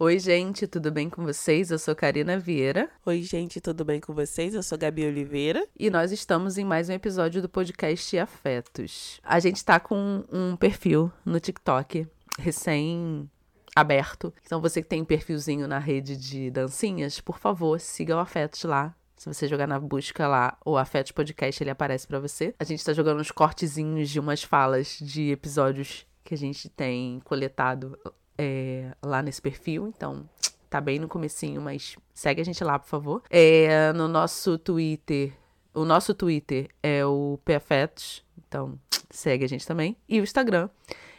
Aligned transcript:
Oi, 0.00 0.16
gente, 0.20 0.68
tudo 0.68 0.92
bem 0.92 1.10
com 1.10 1.24
vocês? 1.24 1.72
Eu 1.72 1.78
sou 1.78 1.92
Karina 1.92 2.38
Vieira. 2.38 2.88
Oi, 3.04 3.20
gente, 3.20 3.60
tudo 3.60 3.84
bem 3.84 3.98
com 3.98 4.14
vocês? 4.14 4.54
Eu 4.54 4.62
sou 4.62 4.78
Gabi 4.78 5.04
Oliveira. 5.04 5.66
E 5.76 5.90
nós 5.90 6.12
estamos 6.12 6.56
em 6.56 6.64
mais 6.64 6.88
um 6.88 6.92
episódio 6.92 7.42
do 7.42 7.48
podcast 7.48 8.16
Afetos. 8.16 9.20
A 9.24 9.40
gente 9.40 9.64
tá 9.64 9.80
com 9.80 10.24
um 10.30 10.54
perfil 10.54 11.10
no 11.24 11.40
TikTok 11.40 12.06
recém 12.38 13.28
aberto. 13.74 14.32
Então, 14.46 14.60
você 14.60 14.80
que 14.82 14.88
tem 14.88 15.02
um 15.02 15.04
perfilzinho 15.04 15.66
na 15.66 15.80
rede 15.80 16.16
de 16.16 16.48
dancinhas, 16.48 17.20
por 17.20 17.40
favor, 17.40 17.80
siga 17.80 18.14
o 18.14 18.20
Afetos 18.20 18.62
lá. 18.62 18.94
Se 19.16 19.26
você 19.26 19.48
jogar 19.48 19.66
na 19.66 19.80
busca 19.80 20.28
lá, 20.28 20.56
o 20.64 20.76
Afetos 20.76 21.10
Podcast, 21.10 21.60
ele 21.60 21.70
aparece 21.70 22.06
para 22.06 22.20
você. 22.20 22.54
A 22.60 22.62
gente 22.62 22.84
tá 22.84 22.92
jogando 22.92 23.20
uns 23.20 23.32
cortezinhos 23.32 24.08
de 24.08 24.20
umas 24.20 24.44
falas 24.44 24.96
de 25.02 25.32
episódios 25.32 26.06
que 26.22 26.34
a 26.34 26.38
gente 26.38 26.68
tem 26.68 27.18
coletado 27.24 27.98
é, 28.38 28.92
lá 29.02 29.20
nesse 29.20 29.42
perfil, 29.42 29.88
então 29.88 30.28
tá 30.70 30.80
bem 30.80 30.98
no 30.98 31.08
comecinho, 31.08 31.60
mas 31.60 31.96
segue 32.14 32.40
a 32.40 32.44
gente 32.44 32.62
lá, 32.62 32.78
por 32.78 32.88
favor. 32.88 33.22
É, 33.28 33.92
no 33.92 34.06
nosso 34.06 34.56
Twitter, 34.56 35.32
o 35.74 35.84
nosso 35.84 36.14
Twitter 36.14 36.68
é 36.82 37.04
o 37.04 37.38
PFetos, 37.44 38.24
então 38.46 38.78
segue 39.10 39.44
a 39.44 39.48
gente 39.48 39.66
também. 39.66 39.96
E 40.08 40.20
o 40.20 40.22
Instagram 40.22 40.68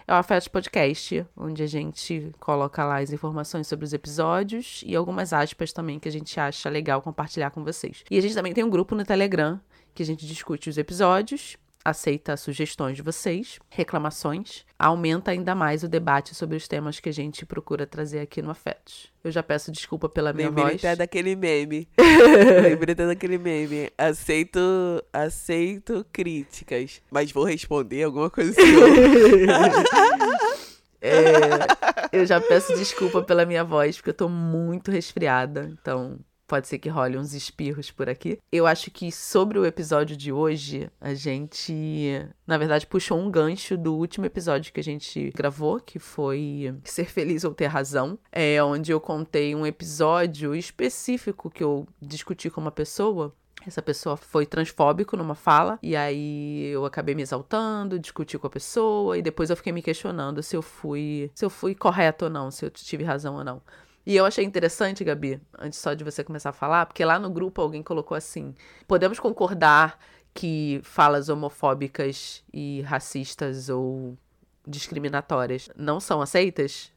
é 0.08 0.14
o 0.14 0.16
Afetos 0.16 0.48
Podcast, 0.48 1.26
onde 1.38 1.62
a 1.62 1.68
gente 1.68 2.32
coloca 2.40 2.84
lá 2.84 3.00
as 3.00 3.12
informações 3.12 3.68
sobre 3.68 3.86
os 3.86 3.94
episódios 3.94 4.84
e 4.86 4.96
algumas 4.96 5.34
aspas 5.34 5.72
também 5.72 6.00
que 6.00 6.10
a 6.10 6.12
gente 6.12 6.40
acha 6.40 6.68
legal 6.68 7.02
compartilhar 7.02 7.52
com 7.52 7.64
vocês. 7.64 8.04
E 8.10 8.18
a 8.18 8.22
gente 8.22 8.34
também 8.34 8.54
tem 8.54 8.64
um 8.64 8.70
grupo 8.70 8.96
no 8.96 9.06
Telegram 9.06 9.60
que 9.94 10.02
a 10.02 10.06
gente 10.06 10.26
discute 10.26 10.70
os 10.70 10.78
episódios 10.78 11.58
aceita 11.84 12.36
sugestões 12.36 12.98
de 12.98 13.02
vocês, 13.02 13.60
reclamações, 13.70 14.66
aumenta 14.78 15.32
ainda 15.32 15.56
mais 15.56 15.84
o 15.84 15.88
debate 15.88 16.36
sobre 16.36 16.58
os 16.58 16.68
temas 16.68 17.00
que 17.00 17.10
a 17.10 17.14
gente 17.14 17.46
procura 17.46 17.88
trazer 17.88 18.20
aqui 18.20 18.42
no 18.42 18.50
Afetos. 18.50 19.12
Eu 19.24 19.32
já 19.32 19.42
peço 19.42 19.72
desculpa 19.72 20.08
pela 20.08 20.34
minha 20.34 20.50
Lembrei 20.50 20.66
voz. 20.66 20.76
até 20.76 20.96
daquele 20.96 21.36
meme. 21.36 21.88
Lembrei 22.64 22.94
até 22.94 23.08
daquele 23.08 23.38
meme. 23.38 23.90
Aceito, 23.98 24.60
aceito 25.12 26.06
críticas, 26.12 27.02
mas 27.10 27.32
vou 27.32 27.44
responder 27.44 28.04
alguma 28.04 28.30
coisa 28.30 28.52
assim. 28.52 28.62
é, 31.02 31.12
eu 32.12 32.26
já 32.26 32.42
peço 32.42 32.76
desculpa 32.76 33.22
pela 33.22 33.46
minha 33.46 33.64
voz, 33.64 33.98
porque 33.98 34.10
eu 34.10 34.16
tô 34.16 34.30
muito 34.30 34.92
resfriada, 34.92 35.72
então 35.82 36.20
pode 36.50 36.68
ser 36.68 36.80
que 36.80 36.90
role 36.90 37.18
uns 37.18 37.34
espirros 37.34 37.92
por 37.92 38.10
aqui. 38.10 38.40
Eu 38.52 38.66
acho 38.66 38.90
que 38.90 39.12
sobre 39.12 39.60
o 39.60 39.66
episódio 39.66 40.18
de 40.18 40.32
hoje, 40.32 40.90
a 41.00 41.14
gente, 41.14 42.28
na 42.46 42.58
verdade, 42.58 42.88
puxou 42.88 43.20
um 43.20 43.30
gancho 43.30 43.78
do 43.78 43.96
último 43.96 44.26
episódio 44.26 44.74
que 44.74 44.80
a 44.80 44.84
gente 44.84 45.32
gravou, 45.36 45.80
que 45.80 46.00
foi 46.00 46.76
Ser 46.84 47.06
Feliz 47.06 47.44
ou 47.44 47.54
Ter 47.54 47.68
Razão, 47.68 48.18
é 48.32 48.62
onde 48.64 48.92
eu 48.92 49.00
contei 49.00 49.54
um 49.54 49.66
episódio 49.66 50.56
específico 50.56 51.52
que 51.52 51.64
eu 51.64 51.88
discuti 52.02 52.50
com 52.50 52.60
uma 52.60 52.72
pessoa 52.72 53.34
essa 53.68 53.82
pessoa 53.82 54.16
foi 54.16 54.46
transfóbico 54.46 55.18
numa 55.18 55.36
fala, 55.36 55.78
e 55.84 55.94
aí 55.94 56.68
eu 56.68 56.86
acabei 56.86 57.14
me 57.14 57.22
exaltando, 57.22 58.00
discuti 58.00 58.40
com 58.40 58.48
a 58.48 58.50
pessoa, 58.50 59.18
e 59.18 59.22
depois 59.22 59.50
eu 59.50 59.58
fiquei 59.58 59.74
me 59.74 59.82
questionando 59.82 60.42
se 60.42 60.56
eu 60.56 60.62
fui, 60.62 61.30
se 61.36 61.44
eu 61.44 61.50
fui 61.50 61.76
correto 61.76 62.26
ou 62.26 62.32
não, 62.32 62.50
se 62.50 62.66
eu 62.66 62.70
tive 62.70 63.04
razão 63.04 63.36
ou 63.36 63.44
não. 63.44 63.62
E 64.10 64.16
eu 64.16 64.26
achei 64.26 64.44
interessante, 64.44 65.04
Gabi, 65.04 65.40
antes 65.56 65.78
só 65.78 65.94
de 65.94 66.04
você 66.04 66.24
começar 66.24 66.50
a 66.50 66.52
falar, 66.52 66.88
porque 66.88 67.06
lá 67.06 67.20
no 67.20 67.30
grupo 67.30 67.62
alguém 67.62 67.84
colocou 67.84 68.18
assim: 68.18 68.56
podemos 68.88 69.20
concordar 69.20 70.00
que 70.34 70.82
falas 70.84 71.30
homofóbicas 71.30 72.44
e 72.52 72.82
racistas 72.82 73.70
ou 73.70 74.18
discriminatórias 74.66 75.70
não 75.76 76.00
são 76.00 76.24
aceitas? 76.24 76.92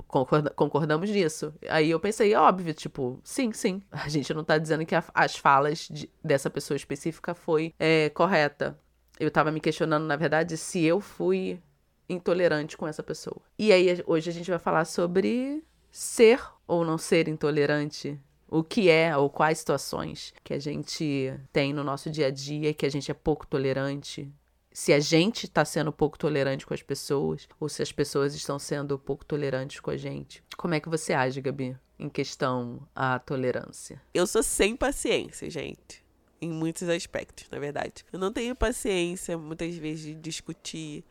concordamos 0.56 1.10
nisso. 1.10 1.52
Aí 1.68 1.90
eu 1.90 2.00
pensei, 2.00 2.34
óbvio, 2.34 2.72
tipo, 2.72 3.20
sim, 3.22 3.52
sim. 3.52 3.82
A 3.92 4.08
gente 4.08 4.32
não 4.32 4.42
tá 4.42 4.56
dizendo 4.56 4.86
que 4.86 4.94
a, 4.94 5.04
as 5.12 5.36
falas 5.36 5.88
de, 5.90 6.08
dessa 6.24 6.48
pessoa 6.48 6.76
específica 6.76 7.34
foi 7.34 7.74
é, 7.78 8.08
correta. 8.08 8.78
Eu 9.20 9.30
tava 9.30 9.52
me 9.52 9.60
questionando, 9.60 10.06
na 10.06 10.16
verdade, 10.16 10.56
se 10.56 10.82
eu 10.82 10.98
fui 10.98 11.60
intolerante 12.08 12.74
com 12.74 12.88
essa 12.88 13.02
pessoa. 13.02 13.42
E 13.58 13.70
aí 13.70 14.02
hoje 14.06 14.30
a 14.30 14.32
gente 14.32 14.48
vai 14.48 14.58
falar 14.58 14.86
sobre 14.86 15.62
ser 15.92 16.40
ou 16.72 16.86
não 16.86 16.96
ser 16.96 17.28
intolerante? 17.28 18.18
O 18.48 18.64
que 18.64 18.88
é 18.88 19.14
ou 19.14 19.28
quais 19.28 19.58
situações 19.58 20.32
que 20.42 20.54
a 20.54 20.58
gente 20.58 21.32
tem 21.52 21.70
no 21.72 21.84
nosso 21.84 22.10
dia 22.10 22.28
a 22.28 22.30
dia 22.30 22.72
que 22.72 22.86
a 22.86 22.88
gente 22.88 23.10
é 23.10 23.14
pouco 23.14 23.46
tolerante? 23.46 24.32
Se 24.72 24.90
a 24.90 24.98
gente 24.98 25.44
está 25.44 25.66
sendo 25.66 25.92
pouco 25.92 26.18
tolerante 26.18 26.64
com 26.64 26.72
as 26.72 26.82
pessoas 26.82 27.46
ou 27.60 27.68
se 27.68 27.82
as 27.82 27.92
pessoas 27.92 28.34
estão 28.34 28.58
sendo 28.58 28.98
pouco 28.98 29.22
tolerantes 29.22 29.80
com 29.80 29.90
a 29.90 29.98
gente. 29.98 30.42
Como 30.56 30.72
é 30.72 30.80
que 30.80 30.88
você 30.88 31.12
age, 31.12 31.42
Gabi, 31.42 31.76
em 31.98 32.08
questão 32.08 32.88
à 32.94 33.18
tolerância? 33.18 34.00
Eu 34.14 34.26
sou 34.26 34.42
sem 34.42 34.74
paciência, 34.74 35.50
gente. 35.50 36.02
Em 36.40 36.50
muitos 36.50 36.88
aspectos, 36.88 37.50
na 37.50 37.58
verdade. 37.58 38.02
Eu 38.10 38.18
não 38.18 38.32
tenho 38.32 38.56
paciência, 38.56 39.36
muitas 39.36 39.74
vezes, 39.76 40.06
de 40.06 40.14
discutir 40.14 41.04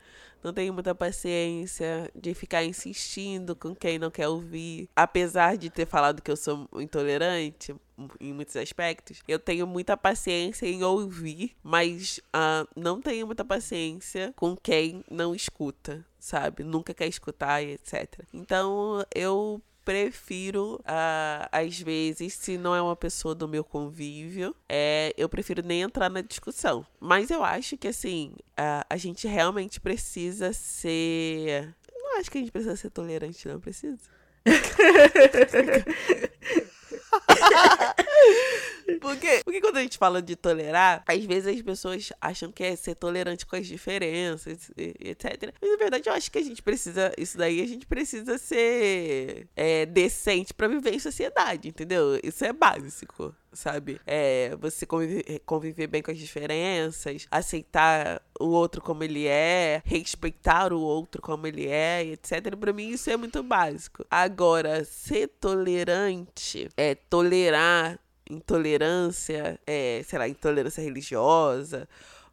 não 0.43 0.53
tenho 0.53 0.73
muita 0.73 0.93
paciência 0.95 2.11
de 2.15 2.33
ficar 2.33 2.63
insistindo 2.63 3.55
com 3.55 3.75
quem 3.75 3.99
não 3.99 4.11
quer 4.11 4.27
ouvir. 4.27 4.89
Apesar 4.95 5.57
de 5.57 5.69
ter 5.69 5.85
falado 5.85 6.21
que 6.21 6.31
eu 6.31 6.37
sou 6.37 6.67
intolerante 6.75 7.75
em 8.19 8.33
muitos 8.33 8.55
aspectos, 8.55 9.21
eu 9.27 9.37
tenho 9.37 9.67
muita 9.67 9.95
paciência 9.95 10.65
em 10.65 10.83
ouvir, 10.83 11.55
mas 11.63 12.19
uh, 12.35 12.67
não 12.75 13.01
tenho 13.01 13.25
muita 13.25 13.45
paciência 13.45 14.33
com 14.35 14.55
quem 14.55 15.03
não 15.09 15.35
escuta, 15.35 16.05
sabe? 16.19 16.63
Nunca 16.63 16.93
quer 16.93 17.07
escutar 17.07 17.61
etc. 17.63 18.25
Então 18.33 19.05
eu 19.13 19.61
prefiro, 19.83 20.75
uh, 20.81 21.47
às 21.51 21.79
vezes, 21.79 22.33
se 22.33 22.57
não 22.57 22.75
é 22.75 22.81
uma 22.81 22.95
pessoa 22.95 23.35
do 23.35 23.47
meu 23.47 23.63
convívio, 23.63 24.55
é, 24.69 25.13
eu 25.17 25.27
prefiro 25.27 25.65
nem 25.65 25.81
entrar 25.81 26.09
na 26.09 26.21
discussão. 26.21 26.85
Mas 26.99 27.31
eu 27.31 27.43
acho 27.43 27.77
que, 27.77 27.87
assim, 27.87 28.33
uh, 28.51 28.85
a 28.89 28.97
gente 28.97 29.27
realmente 29.27 29.79
precisa 29.79 30.53
ser. 30.53 31.75
Não 31.93 32.19
acho 32.19 32.29
que 32.29 32.37
a 32.37 32.41
gente 32.41 32.51
precisa 32.51 32.75
ser 32.75 32.89
tolerante, 32.89 33.47
não 33.47 33.59
precisa. 33.59 33.97
Porque, 39.01 39.41
porque 39.43 39.59
quando 39.59 39.77
a 39.77 39.81
gente 39.81 39.97
fala 39.97 40.21
de 40.21 40.35
tolerar, 40.35 41.03
às 41.07 41.25
vezes 41.25 41.55
as 41.55 41.61
pessoas 41.61 42.13
acham 42.21 42.51
que 42.51 42.63
é 42.63 42.75
ser 42.75 42.95
tolerante 42.95 43.45
com 43.45 43.55
as 43.55 43.65
diferenças, 43.67 44.71
etc. 44.77 45.53
Mas 45.59 45.71
na 45.71 45.77
verdade 45.77 46.07
eu 46.07 46.13
acho 46.13 46.31
que 46.31 46.37
a 46.37 46.43
gente 46.43 46.61
precisa, 46.61 47.11
isso 47.17 47.37
daí 47.37 47.61
a 47.61 47.67
gente 47.67 47.85
precisa 47.85 48.37
ser 48.37 49.47
é, 49.55 49.85
decente 49.85 50.53
para 50.53 50.67
viver 50.67 50.93
em 50.93 50.99
sociedade, 50.99 51.67
entendeu? 51.67 52.19
Isso 52.23 52.45
é 52.45 52.53
básico 52.53 53.35
sabe? 53.53 53.99
É, 54.05 54.55
você 54.57 54.85
conviver, 54.85 55.39
conviver, 55.45 55.87
bem 55.87 56.01
com 56.01 56.11
as 56.11 56.17
diferenças, 56.17 57.27
aceitar 57.29 58.21
o 58.39 58.47
outro 58.47 58.81
como 58.81 59.03
ele 59.03 59.27
é, 59.27 59.81
respeitar 59.85 60.73
o 60.73 60.79
outro 60.79 61.21
como 61.21 61.45
ele 61.47 61.67
é, 61.67 62.05
etc. 62.05 62.55
Para 62.55 62.73
mim 62.73 62.89
isso 62.89 63.09
é 63.09 63.17
muito 63.17 63.43
básico. 63.43 64.05
Agora, 64.09 64.83
ser 64.83 65.27
tolerante 65.27 66.69
é 66.77 66.95
tolerar 66.95 67.99
intolerância, 68.31 69.59
é, 69.67 70.01
sei 70.07 70.19
lá, 70.19 70.27
intolerância 70.27 70.81
religiosa 70.81 71.87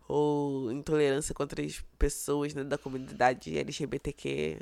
ou 0.06 0.72
intolerância 0.72 1.34
contra 1.34 1.62
as 1.62 1.84
pessoas 1.98 2.54
né, 2.54 2.64
da 2.64 2.78
comunidade 2.78 3.58
LGBTQ+, 3.58 4.58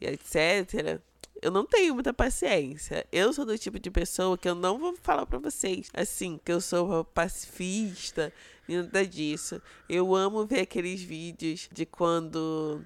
e 0.00 0.06
etc., 0.06 1.00
eu 1.42 1.50
não 1.50 1.66
tenho 1.66 1.92
muita 1.92 2.14
paciência. 2.14 3.06
Eu 3.12 3.30
sou 3.30 3.44
do 3.44 3.58
tipo 3.58 3.78
de 3.78 3.90
pessoa 3.90 4.38
que 4.38 4.48
eu 4.48 4.54
não 4.54 4.78
vou 4.78 4.96
falar 5.02 5.26
para 5.26 5.38
vocês 5.38 5.90
assim, 5.92 6.40
que 6.42 6.50
eu 6.50 6.58
sou 6.58 7.04
pacifista, 7.04 8.32
nada 8.66 9.06
disso. 9.06 9.60
Eu 9.86 10.14
amo 10.14 10.46
ver 10.46 10.60
aqueles 10.60 11.02
vídeos 11.02 11.68
de 11.70 11.84
quando 11.84 12.82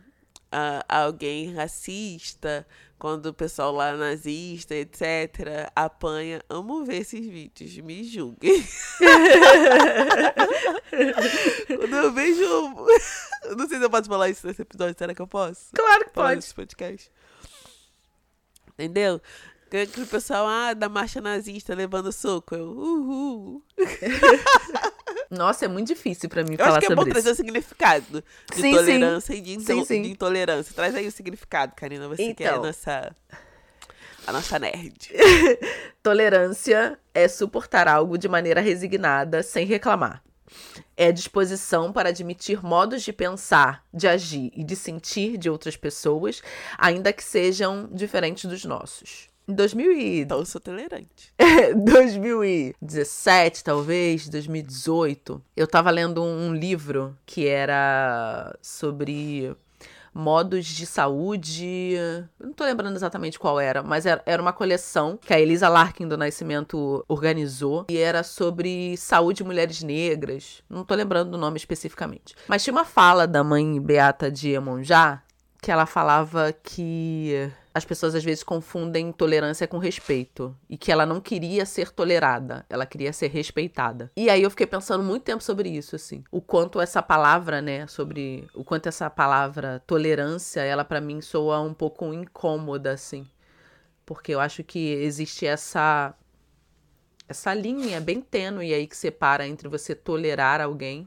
alguém 0.88 1.52
racista, 1.52 2.66
quando 2.98 3.26
o 3.26 3.34
pessoal 3.34 3.72
lá 3.72 3.96
nazista, 3.96 4.74
etc., 4.74 5.70
apanha. 5.74 6.42
Amo 6.48 6.84
ver 6.84 7.02
esses 7.02 7.26
vídeos, 7.26 7.76
me 7.78 8.04
julguem. 8.04 8.64
quando 11.68 11.96
eu 11.96 12.12
vejo. 12.12 12.42
não 13.56 13.68
sei 13.68 13.78
se 13.78 13.84
eu 13.84 13.90
posso 13.90 14.08
falar 14.08 14.30
isso 14.30 14.46
nesse 14.46 14.62
episódio, 14.62 14.96
será 14.98 15.14
que 15.14 15.22
eu 15.22 15.28
posso? 15.28 15.66
Claro 15.74 16.06
que 16.06 16.12
falar 16.12 16.28
pode. 16.28 16.36
Nesse 16.36 16.54
podcast. 16.54 17.10
Entendeu? 18.74 19.20
Que, 19.70 19.86
que 19.86 20.00
o 20.00 20.06
pessoal, 20.06 20.46
ah, 20.46 20.72
da 20.72 20.88
marcha 20.88 21.20
nazista 21.20 21.74
levando 21.74 22.10
soco. 22.10 22.54
Eu, 22.54 22.70
uhul. 22.70 23.62
Nossa, 25.30 25.66
é 25.66 25.68
muito 25.68 25.88
difícil 25.88 26.28
para 26.28 26.42
mim 26.42 26.52
Eu 26.52 26.58
falar 26.58 26.78
acho 26.78 26.86
que 26.86 26.92
é 26.92 26.96
bom 26.96 27.02
isso. 27.02 27.10
trazer 27.10 27.30
o 27.30 27.34
significado 27.34 28.24
de 28.50 28.60
sim, 28.60 28.74
tolerância 28.74 29.34
sim. 29.34 29.38
e 29.38 29.42
de, 29.42 29.52
into 29.54 29.64
sim, 29.66 29.84
sim. 29.84 30.02
de, 30.02 30.10
intolerância. 30.10 30.74
Traz 30.74 30.94
aí 30.94 31.06
o 31.06 31.12
significado, 31.12 31.74
Karina. 31.76 32.08
Você 32.08 32.22
então. 32.22 32.34
que 32.34 32.44
é 32.44 32.48
a 32.48 32.50
então. 32.52 32.62
nossa, 32.64 33.16
a 34.26 34.32
nossa 34.32 34.58
nerd. 34.58 35.10
Tolerância 36.02 36.98
é 37.12 37.28
suportar 37.28 37.88
algo 37.88 38.16
de 38.16 38.28
maneira 38.28 38.60
resignada, 38.60 39.42
sem 39.42 39.66
reclamar. 39.66 40.22
é 40.96 41.12
disposição 41.12 41.92
para 41.92 42.08
admitir 42.08 42.64
modos 42.64 43.02
de 43.02 43.12
pensar, 43.12 43.84
de 43.92 44.08
agir 44.08 44.50
e 44.56 44.64
de 44.64 44.74
sentir 44.74 45.36
de 45.36 45.50
outras 45.50 45.76
pessoas, 45.76 46.42
ainda 46.78 47.12
que 47.12 47.22
sejam 47.22 47.88
diferentes 47.92 48.46
dos 48.46 48.64
nossos. 48.64 49.27
Em 49.48 49.54
2000 49.54 49.92
e... 49.92 50.26
Eu 50.28 50.44
sou 50.44 50.60
tolerante. 50.60 51.32
2017, 51.74 53.64
talvez, 53.64 54.28
2018, 54.28 55.42
eu 55.56 55.66
tava 55.66 55.90
lendo 55.90 56.22
um 56.22 56.54
livro 56.54 57.16
que 57.24 57.46
era 57.46 58.54
sobre 58.60 59.56
modos 60.12 60.66
de 60.66 60.84
saúde. 60.84 61.96
Não 62.38 62.52
tô 62.52 62.64
lembrando 62.64 62.96
exatamente 62.96 63.38
qual 63.38 63.58
era, 63.58 63.82
mas 63.82 64.04
era, 64.04 64.22
era 64.26 64.42
uma 64.42 64.52
coleção 64.52 65.16
que 65.16 65.32
a 65.32 65.40
Elisa 65.40 65.68
Larkin 65.68 66.06
do 66.06 66.18
Nascimento 66.18 67.02
organizou 67.08 67.86
e 67.88 67.96
era 67.96 68.22
sobre 68.22 68.98
saúde 68.98 69.38
de 69.38 69.44
mulheres 69.44 69.82
negras. 69.82 70.62
Não 70.68 70.84
tô 70.84 70.94
lembrando 70.94 71.30
do 71.30 71.38
nome 71.38 71.56
especificamente. 71.56 72.34
Mas 72.46 72.62
tinha 72.62 72.74
uma 72.74 72.84
fala 72.84 73.26
da 73.26 73.42
mãe 73.42 73.80
Beata 73.80 74.30
de 74.30 74.50
Emonjá 74.50 75.22
que 75.60 75.70
ela 75.72 75.86
falava 75.86 76.52
que 76.62 77.50
as 77.78 77.84
pessoas 77.84 78.14
às 78.14 78.24
vezes 78.24 78.42
confundem 78.42 79.10
tolerância 79.12 79.66
com 79.66 79.78
respeito 79.78 80.54
e 80.68 80.76
que 80.76 80.92
ela 80.92 81.06
não 81.06 81.20
queria 81.20 81.64
ser 81.64 81.90
tolerada, 81.90 82.66
ela 82.68 82.84
queria 82.84 83.12
ser 83.12 83.28
respeitada. 83.28 84.10
E 84.16 84.28
aí 84.28 84.42
eu 84.42 84.50
fiquei 84.50 84.66
pensando 84.66 85.02
muito 85.02 85.22
tempo 85.22 85.42
sobre 85.42 85.68
isso, 85.68 85.96
assim, 85.96 86.22
o 86.30 86.40
quanto 86.40 86.80
essa 86.80 87.02
palavra, 87.02 87.62
né, 87.62 87.86
sobre 87.86 88.46
o 88.54 88.62
quanto 88.62 88.88
essa 88.88 89.08
palavra 89.08 89.82
tolerância, 89.86 90.60
ela 90.60 90.84
para 90.84 91.00
mim 91.00 91.20
soa 91.20 91.60
um 91.60 91.72
pouco 91.72 92.12
incômoda, 92.12 92.92
assim, 92.92 93.26
porque 94.04 94.34
eu 94.34 94.40
acho 94.40 94.62
que 94.62 94.92
existe 94.92 95.46
essa 95.46 96.14
essa 97.28 97.52
linha 97.52 98.00
bem 98.00 98.22
tênue 98.22 98.72
aí 98.72 98.86
que 98.86 98.96
separa 98.96 99.46
entre 99.46 99.68
você 99.68 99.94
tolerar 99.94 100.62
alguém 100.62 101.06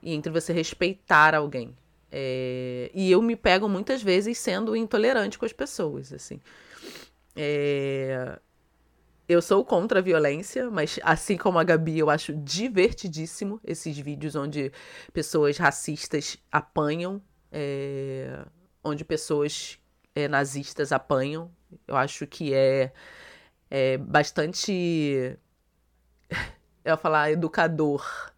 e 0.00 0.14
entre 0.14 0.30
você 0.30 0.52
respeitar 0.52 1.34
alguém. 1.34 1.76
É, 2.10 2.90
e 2.94 3.10
eu 3.10 3.20
me 3.20 3.36
pego 3.36 3.68
muitas 3.68 4.02
vezes 4.02 4.38
sendo 4.38 4.74
intolerante 4.74 5.38
com 5.38 5.44
as 5.44 5.52
pessoas, 5.52 6.12
assim. 6.12 6.40
É, 7.36 8.38
eu 9.28 9.42
sou 9.42 9.64
contra 9.64 9.98
a 9.98 10.02
violência, 10.02 10.70
mas 10.70 10.98
assim 11.02 11.36
como 11.36 11.58
a 11.58 11.64
Gabi, 11.64 11.98
eu 11.98 12.08
acho 12.08 12.32
divertidíssimo 12.34 13.60
esses 13.62 13.98
vídeos 13.98 14.34
onde 14.34 14.72
pessoas 15.12 15.58
racistas 15.58 16.38
apanham, 16.50 17.20
é, 17.52 18.44
onde 18.82 19.04
pessoas 19.04 19.78
é, 20.14 20.26
nazistas 20.28 20.92
apanham. 20.92 21.50
Eu 21.86 21.96
acho 21.96 22.26
que 22.26 22.54
é, 22.54 22.90
é 23.70 23.98
bastante. 23.98 25.38
Eu 26.84 26.92
ia 26.92 26.96
falar 26.96 27.30
educador 27.30 28.32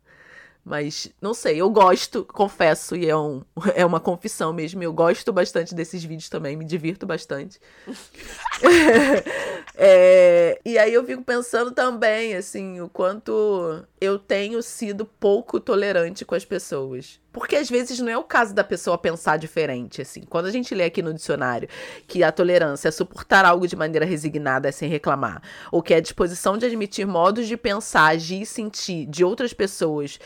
mas 0.71 1.09
não 1.21 1.35
sei, 1.35 1.61
eu 1.61 1.69
gosto, 1.69 2.25
confesso, 2.25 2.95
e 2.95 3.11
é, 3.11 3.17
um, 3.17 3.43
é 3.75 3.85
uma 3.85 3.99
confissão 3.99 4.53
mesmo. 4.53 4.81
Eu 4.81 4.93
gosto 4.93 5.33
bastante 5.33 5.75
desses 5.75 6.05
vídeos 6.05 6.29
também, 6.29 6.57
me 6.57 6.65
divirto 6.65 7.05
bastante. 7.05 7.59
é, 9.75 10.61
e 10.65 10.79
aí 10.79 10.95
eu 10.95 11.05
fico 11.05 11.25
pensando 11.25 11.73
também, 11.73 12.37
assim, 12.37 12.81
o 12.81 12.89
quanto 12.89 13.85
eu 14.01 14.17
tenho 14.17 14.63
sido 14.63 15.05
pouco 15.05 15.59
tolerante 15.59 16.25
com 16.25 16.37
as 16.37 16.45
pessoas. 16.45 17.19
Porque 17.33 17.57
às 17.57 17.69
vezes 17.69 17.99
não 17.99 18.09
é 18.09 18.17
o 18.17 18.23
caso 18.23 18.55
da 18.55 18.63
pessoa 18.63 18.97
pensar 18.97 19.39
diferente, 19.39 20.01
assim. 20.01 20.23
Quando 20.23 20.47
a 20.47 20.51
gente 20.53 20.73
lê 20.73 20.85
aqui 20.85 21.03
no 21.03 21.13
dicionário 21.13 21.69
que 22.07 22.23
a 22.23 22.31
tolerância 22.31 22.89
é 22.89 22.93
suportar 22.93 23.45
algo 23.45 23.67
de 23.67 23.75
maneira 23.75 24.07
resignada 24.07 24.71
sem 24.71 24.89
reclamar, 24.89 25.43
ou 25.73 25.83
que 25.83 25.95
é 25.95 25.97
a 25.97 26.01
disposição 26.01 26.57
de 26.57 26.67
admitir 26.67 27.07
modos 27.07 27.49
de 27.49 27.57
pensar, 27.57 28.07
agir 28.07 28.43
e 28.43 28.47
sentir 28.47 29.07
de 29.07 29.25
outras 29.25 29.53
pessoas 29.53 30.19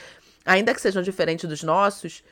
ainda 0.44 0.74
que 0.74 0.80
sejam 0.80 1.02
diferentes 1.02 1.48
dos 1.48 1.62
nossos, 1.62 2.22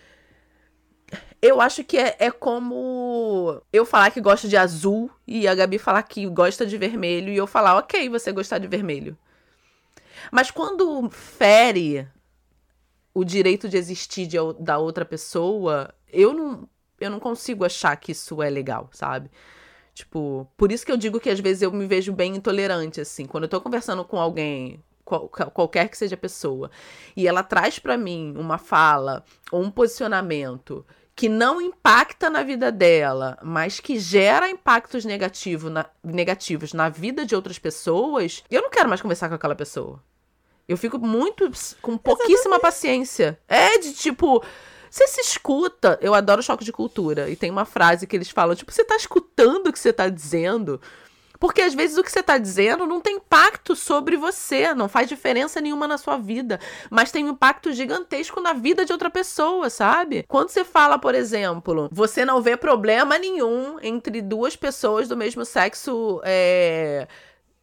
eu 1.40 1.60
acho 1.60 1.82
que 1.82 1.98
é, 1.98 2.16
é 2.18 2.30
como 2.30 3.60
eu 3.72 3.84
falar 3.84 4.10
que 4.10 4.20
gosto 4.20 4.48
de 4.48 4.56
azul 4.56 5.10
e 5.26 5.48
a 5.48 5.54
Gabi 5.54 5.78
falar 5.78 6.02
que 6.04 6.26
gosta 6.26 6.64
de 6.64 6.78
vermelho 6.78 7.32
e 7.32 7.36
eu 7.36 7.46
falar, 7.46 7.76
ok, 7.78 8.08
você 8.08 8.30
gostar 8.32 8.58
de 8.58 8.68
vermelho. 8.68 9.16
Mas 10.30 10.50
quando 10.50 11.10
fere 11.10 12.08
o 13.14 13.24
direito 13.24 13.68
de 13.68 13.76
existir 13.76 14.26
de, 14.26 14.36
da 14.60 14.78
outra 14.78 15.04
pessoa, 15.04 15.92
eu 16.12 16.32
não, 16.32 16.68
eu 17.00 17.10
não 17.10 17.18
consigo 17.18 17.64
achar 17.64 17.96
que 17.96 18.12
isso 18.12 18.42
é 18.42 18.48
legal, 18.48 18.88
sabe? 18.92 19.30
Tipo, 19.94 20.48
por 20.56 20.72
isso 20.72 20.86
que 20.86 20.92
eu 20.92 20.96
digo 20.96 21.20
que 21.20 21.28
às 21.28 21.40
vezes 21.40 21.62
eu 21.62 21.72
me 21.72 21.86
vejo 21.86 22.12
bem 22.12 22.36
intolerante, 22.36 23.00
assim. 23.00 23.26
Quando 23.26 23.44
eu 23.44 23.50
tô 23.50 23.60
conversando 23.60 24.04
com 24.04 24.18
alguém 24.18 24.82
qual, 25.04 25.28
qualquer 25.28 25.88
que 25.88 25.98
seja 25.98 26.14
a 26.14 26.18
pessoa, 26.18 26.70
e 27.16 27.26
ela 27.26 27.42
traz 27.42 27.78
para 27.78 27.96
mim 27.96 28.34
uma 28.36 28.58
fala 28.58 29.24
ou 29.50 29.62
um 29.62 29.70
posicionamento 29.70 30.84
que 31.14 31.28
não 31.28 31.60
impacta 31.60 32.30
na 32.30 32.42
vida 32.42 32.72
dela, 32.72 33.38
mas 33.42 33.78
que 33.78 33.98
gera 33.98 34.48
impactos 34.48 35.04
negativo 35.04 35.68
na, 35.68 35.86
negativos 36.02 36.72
na 36.72 36.88
vida 36.88 37.26
de 37.26 37.34
outras 37.34 37.58
pessoas, 37.58 38.42
eu 38.50 38.62
não 38.62 38.70
quero 38.70 38.88
mais 38.88 39.02
conversar 39.02 39.28
com 39.28 39.34
aquela 39.34 39.54
pessoa. 39.54 40.02
Eu 40.66 40.76
fico 40.78 40.98
muito 40.98 41.50
com 41.82 41.98
pouquíssima 41.98 42.34
Exatamente. 42.34 42.62
paciência. 42.62 43.38
É 43.46 43.78
de 43.78 43.92
tipo, 43.92 44.42
você 44.88 45.06
se 45.08 45.20
escuta. 45.20 45.98
Eu 46.00 46.14
adoro 46.14 46.42
choque 46.42 46.64
de 46.64 46.72
cultura. 46.72 47.28
E 47.28 47.36
tem 47.36 47.50
uma 47.50 47.64
frase 47.64 48.06
que 48.06 48.16
eles 48.16 48.30
falam, 48.30 48.54
tipo, 48.54 48.72
você 48.72 48.84
tá 48.84 48.96
escutando 48.96 49.66
o 49.66 49.72
que 49.72 49.78
você 49.78 49.92
tá 49.92 50.08
dizendo? 50.08 50.80
Porque 51.42 51.60
às 51.60 51.74
vezes 51.74 51.98
o 51.98 52.04
que 52.04 52.12
você 52.12 52.20
está 52.20 52.38
dizendo 52.38 52.86
não 52.86 53.00
tem 53.00 53.16
impacto 53.16 53.74
sobre 53.74 54.16
você, 54.16 54.72
não 54.74 54.88
faz 54.88 55.08
diferença 55.08 55.60
nenhuma 55.60 55.88
na 55.88 55.98
sua 55.98 56.16
vida, 56.16 56.60
mas 56.88 57.10
tem 57.10 57.24
um 57.24 57.30
impacto 57.30 57.72
gigantesco 57.72 58.40
na 58.40 58.52
vida 58.52 58.84
de 58.84 58.92
outra 58.92 59.10
pessoa, 59.10 59.68
sabe? 59.68 60.24
Quando 60.28 60.50
você 60.50 60.64
fala, 60.64 61.00
por 61.00 61.16
exemplo, 61.16 61.88
você 61.90 62.24
não 62.24 62.40
vê 62.40 62.56
problema 62.56 63.18
nenhum 63.18 63.76
entre 63.82 64.22
duas 64.22 64.54
pessoas 64.54 65.08
do 65.08 65.16
mesmo 65.16 65.44
sexo. 65.44 66.20
É 66.22 67.08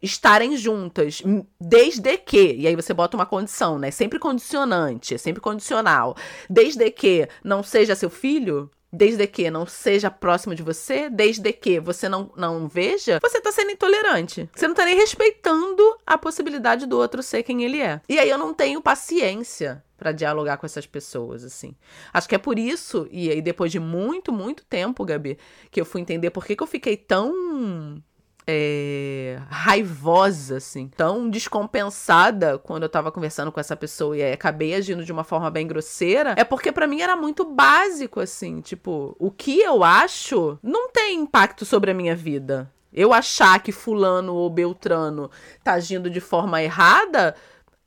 estarem 0.02 0.56
juntas, 0.56 1.22
desde 1.60 2.16
que, 2.16 2.54
e 2.54 2.66
aí 2.66 2.74
você 2.74 2.94
bota 2.94 3.18
uma 3.18 3.26
condição, 3.26 3.78
né? 3.78 3.90
Sempre 3.90 4.18
condicionante, 4.18 5.18
sempre 5.18 5.42
condicional. 5.42 6.16
Desde 6.48 6.90
que 6.90 7.28
não 7.44 7.62
seja 7.62 7.94
seu 7.94 8.08
filho, 8.08 8.70
desde 8.92 9.26
que 9.26 9.50
não 9.50 9.66
seja 9.66 10.10
próximo 10.10 10.54
de 10.54 10.62
você, 10.62 11.08
desde 11.08 11.52
que 11.52 11.78
você 11.78 12.08
não, 12.08 12.32
não 12.36 12.66
veja, 12.68 13.18
você 13.22 13.40
tá 13.40 13.52
sendo 13.52 13.70
intolerante. 13.70 14.48
Você 14.54 14.66
não 14.66 14.74
tá 14.74 14.84
nem 14.84 14.96
respeitando 14.96 15.82
a 16.06 16.18
possibilidade 16.18 16.86
do 16.86 16.98
outro 16.98 17.22
ser 17.22 17.42
quem 17.42 17.62
ele 17.62 17.80
é. 17.80 18.00
E 18.08 18.18
aí 18.18 18.28
eu 18.28 18.38
não 18.38 18.52
tenho 18.52 18.82
paciência 18.82 19.82
para 19.96 20.12
dialogar 20.12 20.56
com 20.56 20.64
essas 20.64 20.86
pessoas, 20.86 21.44
assim. 21.44 21.76
Acho 22.12 22.28
que 22.28 22.34
é 22.34 22.38
por 22.38 22.58
isso, 22.58 23.06
e 23.10 23.30
aí 23.30 23.42
depois 23.42 23.70
de 23.70 23.78
muito, 23.78 24.32
muito 24.32 24.64
tempo, 24.64 25.04
Gabi, 25.04 25.38
que 25.70 25.80
eu 25.80 25.84
fui 25.84 26.00
entender 26.00 26.30
por 26.30 26.44
que, 26.44 26.56
que 26.56 26.62
eu 26.62 26.66
fiquei 26.66 26.96
tão 26.96 28.02
é, 28.46 29.38
raivosa, 29.48 30.56
assim, 30.56 30.88
tão 30.88 31.28
descompensada 31.28 32.58
quando 32.58 32.84
eu 32.84 32.88
tava 32.88 33.12
conversando 33.12 33.52
com 33.52 33.60
essa 33.60 33.76
pessoa 33.76 34.16
e 34.16 34.32
acabei 34.32 34.74
agindo 34.74 35.04
de 35.04 35.12
uma 35.12 35.24
forma 35.24 35.50
bem 35.50 35.66
grosseira, 35.66 36.34
é 36.36 36.44
porque 36.44 36.72
para 36.72 36.86
mim 36.86 37.00
era 37.00 37.16
muito 37.16 37.44
básico, 37.44 38.20
assim, 38.20 38.60
tipo, 38.60 39.14
o 39.18 39.30
que 39.30 39.60
eu 39.60 39.84
acho 39.84 40.58
não 40.62 40.90
tem 40.90 41.20
impacto 41.20 41.64
sobre 41.64 41.90
a 41.90 41.94
minha 41.94 42.16
vida. 42.16 42.70
Eu 42.92 43.12
achar 43.12 43.62
que 43.62 43.70
fulano 43.70 44.34
ou 44.34 44.50
beltrano 44.50 45.30
tá 45.62 45.74
agindo 45.74 46.10
de 46.10 46.20
forma 46.20 46.60
errada, 46.60 47.36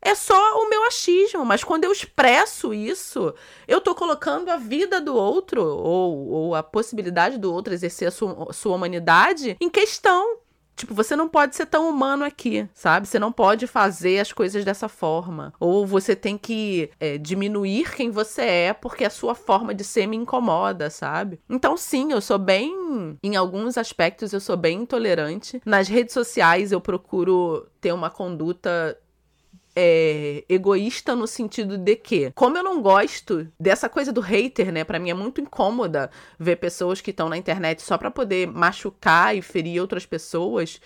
é 0.06 0.16
só 0.16 0.58
o 0.62 0.70
meu 0.70 0.84
achismo, 0.84 1.46
mas 1.46 1.64
quando 1.64 1.86
eu 1.86 1.92
expresso 1.92 2.74
isso, 2.74 3.34
eu 3.66 3.80
tô 3.80 3.96
colocando 3.96 4.50
a 4.50 4.58
vida 4.58 5.00
do 5.00 5.16
outro, 5.16 5.64
ou, 5.64 6.28
ou 6.28 6.56
a 6.56 6.62
possibilidade 6.62 7.38
do 7.38 7.52
outro 7.52 7.74
exercer 7.74 8.10
a 8.10 8.12
sua, 8.12 8.52
sua 8.52 8.76
humanidade, 8.76 9.56
em 9.62 9.70
questão. 9.70 10.40
Tipo, 10.76 10.94
você 10.94 11.16
não 11.16 11.30
pode 11.30 11.56
ser 11.56 11.66
tão 11.66 11.90
humano 11.90 12.24
aqui, 12.24 12.68
sabe? 12.74 13.08
Você 13.08 13.20
não 13.20 13.32
pode 13.32 13.68
fazer 13.68 14.20
as 14.20 14.32
coisas 14.32 14.66
dessa 14.66 14.88
forma. 14.88 15.54
Ou 15.60 15.86
você 15.86 16.16
tem 16.16 16.38
que 16.38 16.90
é, 17.00 17.18
diminuir 17.18 17.96
quem 17.96 18.10
você 18.10 18.42
é 18.42 18.74
porque 18.74 19.06
a 19.06 19.10
sua 19.10 19.36
forma 19.36 19.74
de 19.74 19.84
ser 19.84 20.08
me 20.08 20.18
incomoda, 20.18 20.90
sabe? 20.90 21.40
Então, 21.50 21.78
sim, 21.78 22.12
eu 22.12 22.22
sou 22.22 22.40
bem. 22.40 23.18
Em 23.24 23.36
alguns 23.36 23.78
aspectos, 23.78 24.34
eu 24.34 24.40
sou 24.40 24.58
bem 24.58 24.82
intolerante. 24.82 25.62
Nas 25.66 25.88
redes 25.88 26.14
sociais, 26.14 26.72
eu 26.72 26.82
procuro 26.82 27.68
ter 27.80 27.92
uma 27.92 28.10
conduta 28.10 28.98
é, 29.76 30.44
egoísta 30.48 31.16
no 31.16 31.28
sentido 31.28 31.78
de 31.78 31.96
que, 31.96 32.32
como 32.32 32.58
eu 32.58 32.64
não 32.64 32.82
gosto 32.82 33.48
dessa 33.60 33.90
coisa 33.90 34.12
do 34.12 34.22
hater, 34.22 34.72
né? 34.72 34.84
Para 34.84 35.00
mim 35.00 35.10
é 35.10 35.14
muito 35.14 35.42
incômoda 35.42 36.10
ver 36.40 36.58
pessoas 36.58 37.02
que 37.02 37.12
estão 37.12 37.30
na 37.30 37.38
internet 37.38 37.82
só 37.82 37.98
para 37.98 38.12
poder 38.12 38.48
machucar 38.48 39.36
e 39.36 39.42
ferir 39.42 39.82
outras 39.82 40.06
pessoas. 40.06 40.80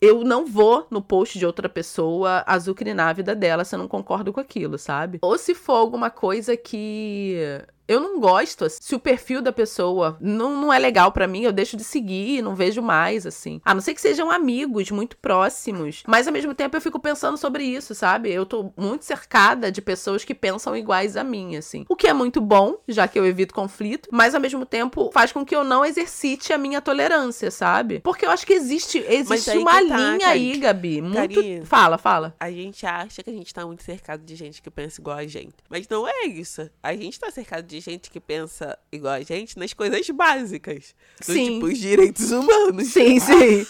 Eu 0.00 0.22
não 0.22 0.44
vou 0.46 0.86
no 0.90 1.00
post 1.00 1.38
de 1.38 1.46
outra 1.46 1.68
pessoa 1.68 2.44
azucrinar 2.46 3.08
a 3.08 3.12
vida 3.12 3.34
dela 3.34 3.64
se 3.64 3.74
eu 3.74 3.78
não 3.78 3.88
concordo 3.88 4.32
com 4.32 4.40
aquilo, 4.40 4.76
sabe? 4.78 5.18
Ou 5.22 5.38
se 5.38 5.54
for 5.54 5.74
alguma 5.74 6.10
coisa 6.10 6.56
que 6.56 7.38
eu 7.86 8.00
não 8.00 8.20
gosto. 8.20 8.64
Assim. 8.64 8.78
Se 8.80 8.94
o 8.94 8.98
perfil 8.98 9.42
da 9.42 9.52
pessoa 9.52 10.16
não, 10.20 10.60
não 10.60 10.72
é 10.72 10.78
legal 10.78 11.12
para 11.12 11.26
mim, 11.26 11.42
eu 11.42 11.52
deixo 11.52 11.76
de 11.76 11.84
seguir, 11.84 12.42
não 12.42 12.54
vejo 12.54 12.82
mais, 12.82 13.26
assim. 13.26 13.60
A 13.64 13.74
não 13.74 13.80
ser 13.80 13.94
que 13.94 14.00
sejam 14.00 14.30
amigos 14.30 14.90
muito 14.90 15.16
próximos. 15.16 16.02
Mas 16.06 16.26
ao 16.26 16.32
mesmo 16.32 16.54
tempo 16.54 16.76
eu 16.76 16.80
fico 16.80 16.98
pensando 16.98 17.36
sobre 17.36 17.64
isso, 17.64 17.94
sabe? 17.94 18.32
Eu 18.32 18.46
tô 18.46 18.72
muito 18.76 19.04
cercada 19.04 19.70
de 19.70 19.82
pessoas 19.82 20.24
que 20.24 20.34
pensam 20.34 20.76
iguais 20.76 21.16
a 21.16 21.24
mim, 21.24 21.56
assim. 21.56 21.84
O 21.88 21.96
que 21.96 22.06
é 22.06 22.12
muito 22.12 22.40
bom, 22.40 22.76
já 22.88 23.06
que 23.06 23.18
eu 23.18 23.26
evito 23.26 23.54
conflito, 23.54 24.08
mas 24.12 24.34
ao 24.34 24.40
mesmo 24.40 24.64
tempo 24.64 25.10
faz 25.12 25.32
com 25.32 25.44
que 25.44 25.54
eu 25.54 25.64
não 25.64 25.84
exercite 25.84 26.52
a 26.52 26.58
minha 26.58 26.80
tolerância, 26.80 27.50
sabe? 27.50 28.00
Porque 28.00 28.24
eu 28.24 28.30
acho 28.30 28.46
que 28.46 28.52
existe, 28.52 29.04
existe 29.08 29.50
uma 29.58 29.72
tá, 29.72 29.80
linha 29.80 30.28
aí, 30.28 30.56
Gabi. 30.56 31.00
Muito. 31.00 31.66
fala, 31.66 31.98
fala. 31.98 32.34
A 32.40 32.50
gente 32.50 32.86
acha 32.86 33.22
que 33.22 33.30
a 33.30 33.32
gente 33.32 33.52
tá 33.52 33.66
muito 33.66 33.82
cercado 33.82 34.24
de 34.24 34.34
gente 34.34 34.62
que 34.62 34.70
pensa 34.70 35.00
igual 35.00 35.16
a 35.16 35.26
gente. 35.26 35.54
Mas 35.68 35.88
não 35.88 36.06
é 36.08 36.26
isso. 36.26 36.70
A 36.82 36.94
gente 36.94 37.18
tá 37.18 37.30
cercado 37.30 37.66
de 37.66 37.73
gente 37.80 38.10
que 38.10 38.20
pensa 38.20 38.78
igual 38.90 39.14
a 39.14 39.22
gente 39.22 39.58
nas 39.58 39.72
coisas 39.72 40.08
básicas. 40.10 40.94
Sim. 41.20 41.54
tipo, 41.54 41.66
os 41.66 41.78
direitos 41.78 42.30
humanos. 42.30 42.88
Sim, 42.88 43.18
sim. 43.20 43.66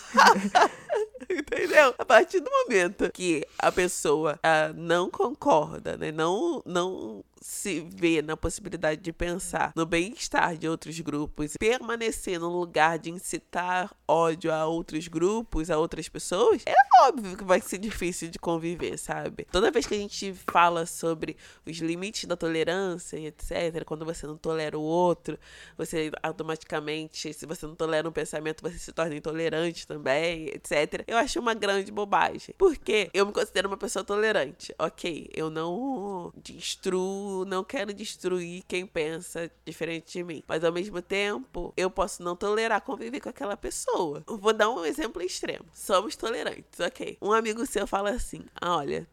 Entendeu? 1.31 1.95
A 1.99 2.05
partir 2.05 2.41
do 2.41 2.51
momento 2.51 3.11
que 3.13 3.47
a 3.59 3.73
pessoa 3.73 4.39
uh, 4.39 4.75
não 4.75 5.11
concorda, 5.11 5.97
né? 5.97 6.13
Não, 6.13 6.63
não 6.67 7.25
se 7.41 7.87
vê 7.95 8.23
na 8.23 8.37
possibilidade 8.37 9.01
de 9.01 9.13
pensar 9.13 9.73
no 9.77 9.85
bem-estar 9.85 10.57
de 10.57 10.69
outros 10.69 10.99
grupos, 11.01 11.55
permanecer 11.59 12.39
no 12.39 12.49
lugar 12.49 12.99
de 12.99 13.11
incitar 13.11 13.95
ódio 14.07 14.53
a 14.53 14.67
outros 14.67 15.09
grupos, 15.09 15.71
a 15.71 15.79
outras 15.79 16.09
pessoas, 16.09 16.63
é 16.67 16.75
óbvio 17.03 17.37
que 17.37 17.45
vai 17.45 17.61
ser 17.61 17.79
difícil 17.79 18.29
de 18.29 18.39
conviver, 18.39 18.99
sabe? 18.99 19.47
Toda 19.51 19.71
vez 19.71 19.87
que 19.87 19.95
a 19.95 19.99
gente 19.99 20.35
fala 20.51 20.87
sobre 20.87 21.37
os 21.67 21.77
limites 21.79 22.25
da 22.25 22.37
tolerância 22.37 23.17
e 23.17 23.27
etc., 23.27 23.85
quando 23.85 24.05
você 24.05 24.27
não 24.27 24.37
tolera 24.37 24.79
o 24.79 24.83
outro, 24.83 25.39
você 25.77 26.11
automaticamente, 26.23 27.33
se 27.33 27.47
você 27.47 27.67
não 27.67 27.75
tolera 27.75 28.09
um 28.09 28.13
pensamento, 28.13 28.63
você 28.63 28.79
se 28.79 28.93
torna 28.93 29.15
intolerante 29.15 29.87
também, 29.87 30.47
etc. 30.49 31.05
Eu 31.07 31.17
acho 31.17 31.41
uma 31.41 31.55
grande 31.55 31.91
bobagem. 31.91 32.55
Porque 32.59 33.11
eu 33.13 33.27
me 33.27 33.33
considero 33.33 33.69
uma 33.69 33.77
pessoa 33.77 34.05
tolerante. 34.05 34.75
Ok, 34.79 35.29
eu 35.35 35.51
não 35.51 36.33
destruo 36.37 37.24
não 37.47 37.65
quero 37.65 37.93
destruir 37.93 38.63
quem 38.67 38.87
pensa 38.87 39.51
diferente 39.65 40.13
de 40.13 40.25
mim. 40.25 40.43
Mas 40.47 40.65
ao 40.65 40.73
mesmo 40.73 41.01
tempo, 41.01 41.73
eu 41.77 41.91
posso 41.91 42.23
não 42.23 42.37
tolerar 42.37 42.81
conviver 42.81 43.21
com 43.21 43.29
aquela 43.29 43.57
pessoa. 43.57 44.23
Vou 44.27 44.53
dar 44.53 44.71
um 44.71 44.85
exemplo 44.85 45.23
extremo. 45.23 45.65
Somos 45.73 46.17
tolerantes, 46.17 46.81
ok. 46.81 47.19
Um 47.21 47.33
amigo 47.33 47.65
seu 47.67 47.87
fala 47.87 48.11
assim: 48.11 48.43
ah, 48.61 48.77
olha, 48.77 49.09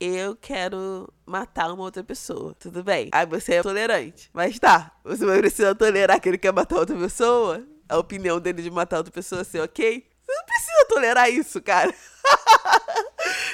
eu 0.00 0.36
quero 0.36 1.12
matar 1.26 1.72
uma 1.72 1.82
outra 1.82 2.04
pessoa. 2.04 2.54
Tudo 2.58 2.82
bem. 2.84 3.08
Aí 3.12 3.26
você 3.26 3.54
é 3.54 3.62
tolerante. 3.62 4.30
Mas 4.32 4.58
tá, 4.58 4.92
você 5.02 5.24
vai 5.26 5.38
precisar 5.38 5.74
tolerar 5.74 6.20
que 6.20 6.28
ele 6.28 6.38
quer 6.38 6.52
matar 6.52 6.76
outra 6.76 6.96
pessoa? 6.96 7.64
A 7.88 7.98
opinião 7.98 8.38
dele 8.38 8.62
de 8.62 8.70
matar 8.70 8.98
outra 8.98 9.12
pessoa 9.12 9.42
ser 9.44 9.60
ok? 9.60 10.06
Você 10.24 10.32
não 10.32 10.44
precisa 10.44 10.86
tolerar 10.88 11.30
isso, 11.30 11.60
cara. 11.60 11.92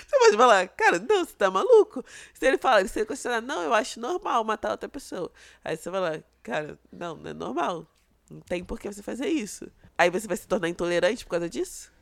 Você 0.06 0.18
pode 0.18 0.36
falar, 0.36 0.68
cara, 0.68 0.98
não, 0.98 1.24
você 1.24 1.34
tá 1.34 1.50
maluco? 1.50 2.04
Se 2.32 2.46
ele 2.46 2.58
fala, 2.58 2.86
se 2.86 2.98
ele 2.98 3.06
considerar, 3.06 3.40
não, 3.40 3.62
eu 3.62 3.74
acho 3.74 4.00
normal 4.00 4.44
matar 4.44 4.72
outra 4.72 4.88
pessoa. 4.88 5.30
Aí 5.64 5.76
você 5.76 5.90
fala, 5.90 6.22
cara, 6.42 6.78
não, 6.92 7.16
não 7.16 7.30
é 7.30 7.34
normal. 7.34 7.86
Não 8.30 8.40
tem 8.40 8.64
por 8.64 8.78
que 8.78 8.92
você 8.92 9.02
fazer 9.02 9.28
isso. 9.28 9.70
Aí 9.96 10.10
você 10.10 10.26
vai 10.26 10.36
se 10.36 10.46
tornar 10.46 10.68
intolerante 10.68 11.24
por 11.24 11.32
causa 11.32 11.48
disso? 11.48 11.92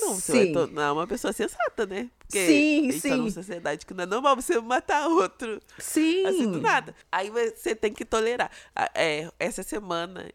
Não, 0.00 0.14
você 0.14 0.32
sim. 0.32 0.38
vai 0.38 0.52
tornar 0.52 0.92
uma 0.92 1.06
pessoa 1.06 1.32
sensata, 1.32 1.86
né? 1.86 2.10
Porque 2.18 2.46
sim, 2.46 2.88
a 2.88 2.92
gente 2.92 3.00
sim. 3.00 3.08
tá 3.08 3.16
numa 3.16 3.30
sociedade 3.30 3.84
que 3.84 3.94
não 3.94 4.04
é 4.04 4.06
normal 4.06 4.36
você 4.36 4.60
matar 4.60 5.08
outro. 5.08 5.60
Sim. 5.78 6.24
Assim 6.26 6.50
do 6.50 6.60
nada. 6.60 6.94
Aí 7.10 7.30
você 7.30 7.74
tem 7.74 7.92
que 7.92 8.04
tolerar. 8.04 8.50
É, 8.94 9.30
essa 9.38 9.62
semana, 9.62 10.30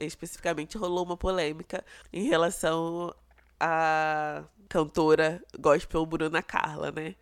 especificamente, 0.00 0.76
rolou 0.76 1.04
uma 1.04 1.16
polêmica 1.16 1.84
em 2.12 2.24
relação 2.24 3.14
a 3.60 4.44
cantora 4.68 5.42
gospel 5.58 6.04
Bruna 6.06 6.42
Carla, 6.42 6.90
né? 6.92 7.14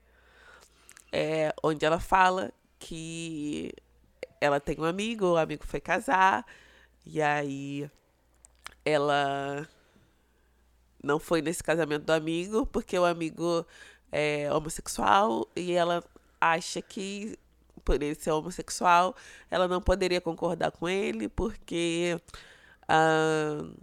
É, 1.12 1.54
onde 1.62 1.84
ela 1.84 2.00
fala 2.00 2.52
que 2.78 3.72
ela 4.40 4.60
tem 4.60 4.76
um 4.78 4.84
amigo, 4.84 5.26
o 5.26 5.36
amigo 5.36 5.64
foi 5.66 5.80
casar, 5.80 6.44
e 7.06 7.22
aí 7.22 7.90
ela 8.84 9.68
não 11.02 11.18
foi 11.18 11.42
nesse 11.42 11.62
casamento 11.62 12.04
do 12.04 12.12
amigo, 12.12 12.66
porque 12.66 12.98
o 12.98 13.04
amigo 13.04 13.66
é 14.10 14.52
homossexual 14.52 15.48
e 15.56 15.72
ela 15.72 16.02
acha 16.40 16.82
que 16.82 17.38
por 17.84 18.02
ele 18.02 18.14
ser 18.14 18.30
homossexual, 18.30 19.14
ela 19.50 19.68
não 19.68 19.80
poderia 19.80 20.20
concordar 20.20 20.70
com 20.72 20.88
ele, 20.88 21.28
porque 21.28 22.18
uh, 22.84 23.74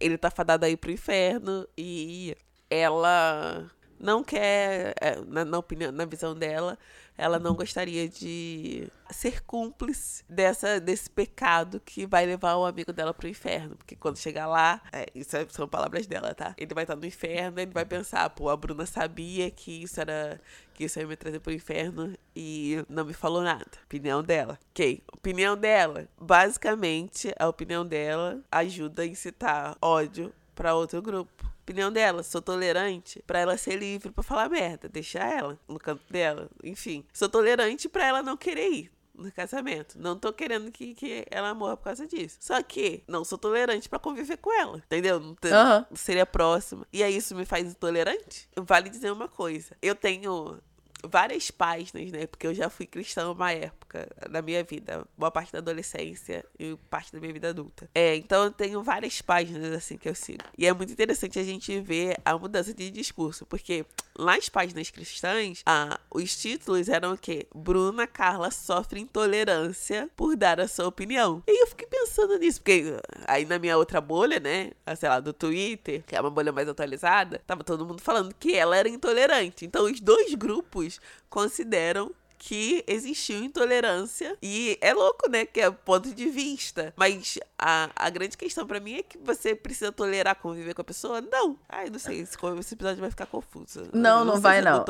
ele 0.00 0.18
tá 0.18 0.30
fadado 0.30 0.64
aí 0.64 0.76
pro 0.76 0.90
inferno 0.90 1.66
e 1.76 2.36
ela 2.68 3.70
não 3.98 4.24
quer, 4.24 4.94
é, 5.00 5.20
na, 5.26 5.44
na, 5.44 5.58
opinião, 5.58 5.92
na 5.92 6.06
visão 6.06 6.34
dela, 6.34 6.78
ela 7.20 7.38
não 7.38 7.54
gostaria 7.54 8.08
de 8.08 8.88
ser 9.10 9.42
cúmplice 9.42 10.24
dessa, 10.28 10.80
desse 10.80 11.10
pecado 11.10 11.78
que 11.84 12.06
vai 12.06 12.24
levar 12.24 12.56
o 12.56 12.64
amigo 12.64 12.92
dela 12.92 13.12
pro 13.12 13.28
inferno. 13.28 13.76
Porque 13.76 13.94
quando 13.94 14.16
chegar 14.16 14.46
lá, 14.46 14.80
é, 14.90 15.06
isso 15.14 15.36
é, 15.36 15.46
são 15.50 15.68
palavras 15.68 16.06
dela, 16.06 16.34
tá? 16.34 16.54
Ele 16.56 16.72
vai 16.72 16.84
estar 16.84 16.96
no 16.96 17.04
inferno, 17.04 17.60
ele 17.60 17.72
vai 17.72 17.84
pensar, 17.84 18.30
pô, 18.30 18.48
a 18.48 18.56
Bruna 18.56 18.86
sabia 18.86 19.50
que 19.50 19.82
isso 19.82 20.00
era. 20.00 20.40
que 20.72 20.84
isso 20.84 20.98
ia 20.98 21.06
me 21.06 21.14
trazer 21.14 21.40
pro 21.40 21.52
inferno 21.52 22.16
e 22.34 22.82
não 22.88 23.04
me 23.04 23.12
falou 23.12 23.42
nada. 23.42 23.70
Opinião 23.84 24.22
dela. 24.22 24.58
Ok. 24.70 25.02
Opinião 25.12 25.56
dela. 25.56 26.08
Basicamente, 26.18 27.32
a 27.38 27.48
opinião 27.48 27.84
dela 27.84 28.40
ajuda 28.50 29.02
a 29.02 29.06
incitar 29.06 29.76
ódio 29.82 30.32
para 30.54 30.74
outro 30.74 31.02
grupo 31.02 31.50
opinião 31.70 31.92
dela, 31.92 32.22
sou 32.22 32.42
tolerante 32.42 33.22
para 33.26 33.38
ela 33.38 33.56
ser 33.56 33.76
livre 33.76 34.10
para 34.10 34.22
falar 34.22 34.48
merda, 34.48 34.88
deixar 34.88 35.32
ela 35.32 35.58
no 35.68 35.78
canto 35.78 36.02
dela, 36.10 36.50
enfim. 36.64 37.04
Sou 37.12 37.28
tolerante 37.28 37.88
para 37.88 38.06
ela 38.06 38.22
não 38.22 38.36
querer 38.36 38.68
ir 38.68 38.92
no 39.14 39.30
casamento. 39.30 39.98
Não 39.98 40.18
tô 40.18 40.32
querendo 40.32 40.70
que, 40.72 40.94
que 40.94 41.24
ela 41.30 41.54
morra 41.54 41.76
por 41.76 41.84
causa 41.84 42.06
disso. 42.06 42.38
Só 42.40 42.60
que 42.62 43.04
não 43.06 43.24
sou 43.24 43.38
tolerante 43.38 43.88
para 43.88 43.98
conviver 43.98 44.38
com 44.38 44.52
ela, 44.52 44.78
entendeu? 44.78 45.20
Não, 45.20 45.78
uhum. 45.78 45.84
seria 45.94 46.26
próxima. 46.26 46.86
E 46.92 47.02
aí 47.02 47.16
isso 47.16 47.34
me 47.34 47.44
faz 47.44 47.70
intolerante? 47.70 48.48
Vale 48.56 48.88
dizer 48.88 49.12
uma 49.12 49.28
coisa. 49.28 49.76
Eu 49.80 49.94
tenho 49.94 50.58
várias 51.04 51.50
páginas, 51.50 52.10
né? 52.10 52.26
Porque 52.26 52.46
eu 52.46 52.54
já 52.54 52.68
fui 52.68 52.86
cristã 52.86 53.30
uma 53.30 53.52
época 53.52 54.08
da 54.28 54.42
minha 54.42 54.64
vida, 54.64 55.06
boa 55.16 55.30
parte 55.30 55.52
da 55.52 55.58
adolescência 55.58 56.44
e 56.58 56.76
parte 56.88 57.12
da 57.12 57.20
minha 57.20 57.32
vida 57.32 57.50
adulta. 57.50 57.88
É, 57.94 58.16
então 58.16 58.44
eu 58.44 58.50
tenho 58.50 58.82
várias 58.82 59.22
páginas 59.22 59.72
assim 59.72 59.96
que 59.96 60.08
eu 60.08 60.14
sigo. 60.14 60.44
E 60.56 60.66
é 60.66 60.72
muito 60.72 60.92
interessante 60.92 61.38
a 61.38 61.44
gente 61.44 61.78
ver 61.80 62.16
a 62.24 62.36
mudança 62.36 62.74
de 62.74 62.90
discurso, 62.90 63.46
porque 63.46 63.84
lá 64.16 64.40
nas 64.40 64.48
páginas 64.48 64.88
cristãs, 64.90 65.62
ah, 65.66 66.00
os 66.10 66.34
títulos 66.34 66.88
eram 66.88 67.12
o 67.12 67.18
quê? 67.18 67.46
Bruna 67.54 68.06
Carla 68.06 68.50
sofre 68.50 69.00
intolerância 69.00 70.08
por 70.16 70.34
dar 70.34 70.58
a 70.58 70.66
sua 70.66 70.86
opinião. 70.86 71.42
E 71.46 71.62
eu 71.62 71.66
fiquei 71.66 71.86
pensando 71.86 71.99
nisso, 72.38 72.60
porque 72.60 72.96
aí 73.26 73.44
na 73.44 73.58
minha 73.58 73.76
outra 73.76 74.00
bolha, 74.00 74.40
né, 74.40 74.72
sei 74.96 75.08
lá, 75.08 75.20
do 75.20 75.32
Twitter, 75.32 76.02
que 76.06 76.14
é 76.14 76.20
uma 76.20 76.30
bolha 76.30 76.52
mais 76.52 76.68
atualizada, 76.68 77.40
tava 77.46 77.64
todo 77.64 77.86
mundo 77.86 78.02
falando 78.02 78.34
que 78.38 78.54
ela 78.54 78.76
era 78.76 78.88
intolerante. 78.88 79.64
Então 79.64 79.84
os 79.84 80.00
dois 80.00 80.34
grupos 80.34 81.00
consideram 81.28 82.12
que 82.40 82.82
existiu 82.86 83.44
intolerância. 83.44 84.34
E 84.42 84.78
é 84.80 84.94
louco, 84.94 85.30
né? 85.30 85.44
Que 85.44 85.60
é 85.60 85.70
ponto 85.70 86.12
de 86.12 86.26
vista. 86.30 86.92
Mas 86.96 87.38
a, 87.58 87.90
a 87.94 88.08
grande 88.08 88.36
questão 88.36 88.66
para 88.66 88.80
mim 88.80 88.94
é 88.94 89.02
que 89.02 89.18
você 89.18 89.54
precisa 89.54 89.92
tolerar 89.92 90.34
conviver 90.36 90.72
com 90.72 90.80
a 90.80 90.84
pessoa? 90.84 91.20
Não. 91.20 91.58
Ai, 91.68 91.90
não 91.90 91.98
sei. 91.98 92.20
Esse, 92.20 92.38
esse 92.58 92.74
episódio 92.74 93.00
vai 93.00 93.10
ficar 93.10 93.26
confuso. 93.26 93.82
Não, 93.92 94.24
não, 94.24 94.34
não 94.34 94.40
vai, 94.40 94.62
não. 94.62 94.84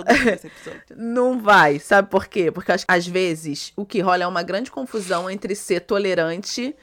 não 0.97 1.41
vai. 1.41 1.81
Sabe 1.81 2.09
por 2.09 2.29
quê? 2.29 2.53
Porque 2.53 2.71
às 2.87 3.07
vezes 3.07 3.73
o 3.75 3.85
que 3.85 4.01
rola 4.01 4.23
é 4.23 4.27
uma 4.29 4.45
grande 4.45 4.71
confusão 4.71 5.29
entre 5.29 5.57
ser 5.57 5.81
tolerante 5.81 6.77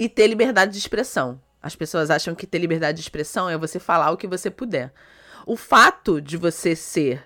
e 0.00 0.08
ter 0.08 0.26
liberdade 0.26 0.72
de 0.72 0.78
expressão. 0.78 1.38
As 1.62 1.76
pessoas 1.76 2.10
acham 2.10 2.34
que 2.34 2.46
ter 2.46 2.58
liberdade 2.58 2.96
de 2.96 3.02
expressão 3.02 3.50
é 3.50 3.58
você 3.58 3.78
falar 3.78 4.10
o 4.10 4.16
que 4.16 4.26
você 4.26 4.50
puder. 4.50 4.90
O 5.46 5.56
fato 5.56 6.22
de 6.22 6.38
você 6.38 6.74
ser 6.74 7.22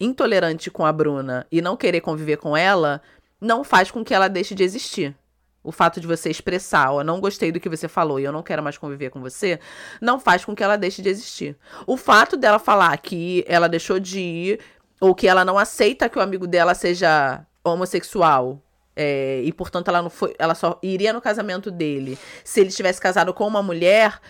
intolerante 0.00 0.68
com 0.68 0.84
a 0.84 0.92
Bruna 0.92 1.46
e 1.50 1.62
não 1.62 1.76
querer 1.76 2.00
conviver 2.00 2.38
com 2.38 2.56
ela, 2.56 3.00
não 3.40 3.62
faz 3.62 3.88
com 3.88 4.04
que 4.04 4.12
ela 4.12 4.26
deixe 4.26 4.52
de 4.52 4.64
existir. 4.64 5.16
O 5.62 5.70
fato 5.70 6.00
de 6.00 6.08
você 6.08 6.28
expressar, 6.28 6.90
ó, 6.90 7.04
não 7.04 7.20
gostei 7.20 7.52
do 7.52 7.60
que 7.60 7.68
você 7.68 7.86
falou 7.86 8.18
e 8.18 8.24
eu 8.24 8.32
não 8.32 8.42
quero 8.42 8.64
mais 8.64 8.76
conviver 8.76 9.10
com 9.10 9.20
você, 9.20 9.60
não 10.00 10.18
faz 10.18 10.44
com 10.44 10.56
que 10.56 10.64
ela 10.64 10.76
deixe 10.76 11.00
de 11.00 11.08
existir. 11.08 11.56
O 11.86 11.96
fato 11.96 12.36
dela 12.36 12.58
falar 12.58 12.98
que 12.98 13.44
ela 13.46 13.68
deixou 13.68 14.00
de 14.00 14.18
ir, 14.18 14.60
ou 15.00 15.14
que 15.14 15.28
ela 15.28 15.44
não 15.44 15.56
aceita 15.56 16.08
que 16.08 16.18
o 16.18 16.22
amigo 16.22 16.48
dela 16.48 16.74
seja 16.74 17.46
homossexual, 17.62 18.60
é, 18.94 19.40
e 19.42 19.52
portanto 19.52 19.88
ela 19.88 20.02
não 20.02 20.10
foi, 20.10 20.34
ela 20.38 20.54
só 20.54 20.78
iria 20.82 21.12
no 21.12 21.20
casamento 21.20 21.70
dele 21.70 22.18
se 22.44 22.60
ele 22.60 22.70
tivesse 22.70 23.00
casado 23.00 23.32
com 23.32 23.46
uma 23.46 23.62
mulher, 23.62 24.20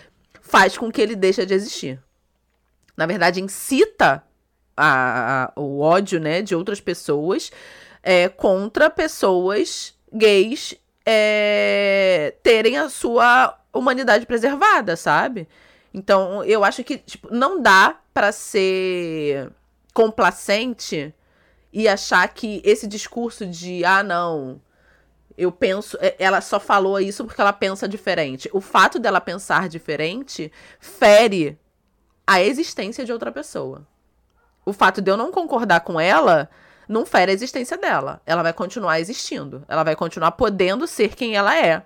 faz 0.40 0.78
com 0.78 0.90
que 0.90 1.00
ele 1.00 1.16
deixe 1.16 1.44
de 1.44 1.54
existir. 1.54 2.00
Na 2.96 3.06
verdade, 3.06 3.40
incita 3.40 4.22
a, 4.76 5.44
a, 5.56 5.60
o 5.60 5.80
ódio 5.80 6.20
né, 6.20 6.42
de 6.42 6.54
outras 6.54 6.80
pessoas 6.80 7.50
é, 8.02 8.28
contra 8.28 8.90
pessoas 8.90 9.94
gays 10.12 10.74
é, 11.06 12.34
terem 12.42 12.78
a 12.78 12.88
sua 12.88 13.58
humanidade 13.72 14.26
preservada, 14.26 14.96
sabe? 14.96 15.48
Então, 15.94 16.44
eu 16.44 16.64
acho 16.64 16.84
que 16.84 16.98
tipo, 16.98 17.34
não 17.34 17.60
dá 17.60 17.98
para 18.12 18.32
ser 18.32 19.50
complacente 19.92 21.14
e 21.72 21.88
achar 21.88 22.28
que 22.28 22.60
esse 22.64 22.86
discurso 22.86 23.46
de 23.46 23.84
ah, 23.84 24.02
não, 24.02 24.60
eu 25.36 25.50
penso, 25.50 25.96
é, 26.00 26.14
ela 26.18 26.40
só 26.40 26.60
falou 26.60 27.00
isso 27.00 27.24
porque 27.24 27.40
ela 27.40 27.52
pensa 27.52 27.88
diferente. 27.88 28.50
O 28.52 28.60
fato 28.60 28.98
dela 28.98 29.20
pensar 29.20 29.68
diferente 29.68 30.52
fere 30.78 31.58
a 32.26 32.42
existência 32.42 33.04
de 33.04 33.12
outra 33.12 33.32
pessoa. 33.32 33.86
O 34.64 34.72
fato 34.72 35.00
de 35.00 35.10
eu 35.10 35.16
não 35.16 35.32
concordar 35.32 35.80
com 35.80 35.98
ela 35.98 36.48
não 36.88 37.06
fere 37.06 37.30
a 37.30 37.34
existência 37.34 37.78
dela. 37.78 38.20
Ela 38.26 38.42
vai 38.42 38.52
continuar 38.52 39.00
existindo. 39.00 39.64
Ela 39.66 39.82
vai 39.82 39.96
continuar 39.96 40.32
podendo 40.32 40.86
ser 40.86 41.14
quem 41.16 41.34
ela 41.34 41.56
é. 41.56 41.84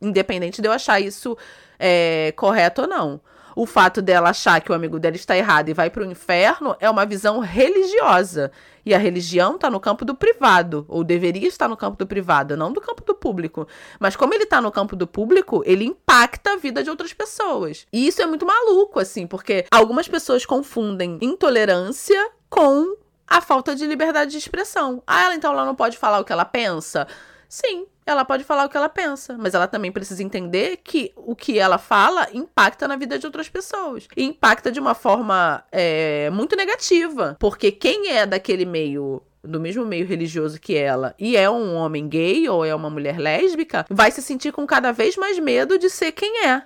Independente 0.00 0.60
de 0.60 0.68
eu 0.68 0.72
achar 0.72 1.00
isso 1.00 1.36
é, 1.78 2.32
correto 2.36 2.82
ou 2.82 2.88
não 2.88 3.20
o 3.56 3.64
fato 3.64 4.02
dela 4.02 4.28
achar 4.28 4.60
que 4.60 4.70
o 4.70 4.74
amigo 4.74 4.98
dela 5.00 5.16
está 5.16 5.34
errado 5.34 5.70
e 5.70 5.72
vai 5.72 5.88
para 5.88 6.02
o 6.02 6.10
inferno 6.10 6.76
é 6.78 6.90
uma 6.90 7.06
visão 7.06 7.40
religiosa. 7.40 8.52
E 8.84 8.94
a 8.94 8.98
religião 8.98 9.56
está 9.56 9.70
no 9.70 9.80
campo 9.80 10.04
do 10.04 10.14
privado, 10.14 10.84
ou 10.88 11.02
deveria 11.02 11.48
estar 11.48 11.66
no 11.66 11.76
campo 11.76 11.96
do 11.96 12.06
privado, 12.06 12.54
não 12.54 12.70
do 12.70 12.82
campo 12.82 13.02
do 13.02 13.14
público. 13.14 13.66
Mas 13.98 14.14
como 14.14 14.34
ele 14.34 14.44
está 14.44 14.60
no 14.60 14.70
campo 14.70 14.94
do 14.94 15.06
público, 15.06 15.62
ele 15.64 15.86
impacta 15.86 16.52
a 16.52 16.56
vida 16.56 16.84
de 16.84 16.90
outras 16.90 17.14
pessoas. 17.14 17.86
E 17.90 18.06
isso 18.06 18.20
é 18.20 18.26
muito 18.26 18.46
maluco, 18.46 19.00
assim, 19.00 19.26
porque 19.26 19.64
algumas 19.70 20.06
pessoas 20.06 20.44
confundem 20.44 21.18
intolerância 21.22 22.30
com 22.50 22.94
a 23.26 23.40
falta 23.40 23.74
de 23.74 23.86
liberdade 23.86 24.32
de 24.32 24.38
expressão. 24.38 25.02
Ah, 25.06 25.24
ela 25.24 25.34
então 25.34 25.52
ela 25.52 25.64
não 25.64 25.74
pode 25.74 25.96
falar 25.96 26.20
o 26.20 26.24
que 26.24 26.32
ela 26.32 26.44
pensa? 26.44 27.08
Sim, 27.48 27.86
ela 28.06 28.24
pode 28.24 28.44
falar 28.44 28.64
o 28.64 28.68
que 28.68 28.76
ela 28.76 28.88
pensa, 28.88 29.36
mas 29.36 29.52
ela 29.52 29.66
também 29.66 29.90
precisa 29.90 30.22
entender 30.22 30.78
que 30.78 31.12
o 31.16 31.34
que 31.34 31.58
ela 31.58 31.76
fala 31.76 32.28
impacta 32.32 32.86
na 32.86 32.94
vida 32.94 33.18
de 33.18 33.26
outras 33.26 33.48
pessoas. 33.48 34.06
E 34.16 34.22
impacta 34.22 34.70
de 34.70 34.78
uma 34.78 34.94
forma 34.94 35.64
é, 35.72 36.30
muito 36.30 36.54
negativa. 36.54 37.36
Porque 37.40 37.72
quem 37.72 38.10
é 38.10 38.24
daquele 38.24 38.64
meio 38.64 39.20
do 39.42 39.60
mesmo 39.60 39.84
meio 39.84 40.06
religioso 40.06 40.60
que 40.60 40.76
ela 40.76 41.14
e 41.18 41.36
é 41.36 41.48
um 41.48 41.76
homem 41.76 42.08
gay 42.08 42.48
ou 42.48 42.64
é 42.64 42.74
uma 42.74 42.90
mulher 42.90 43.18
lésbica, 43.18 43.86
vai 43.88 44.10
se 44.10 44.20
sentir 44.20 44.52
com 44.52 44.66
cada 44.66 44.92
vez 44.92 45.16
mais 45.16 45.38
medo 45.38 45.78
de 45.78 45.88
ser 45.88 46.12
quem 46.12 46.46
é. 46.46 46.62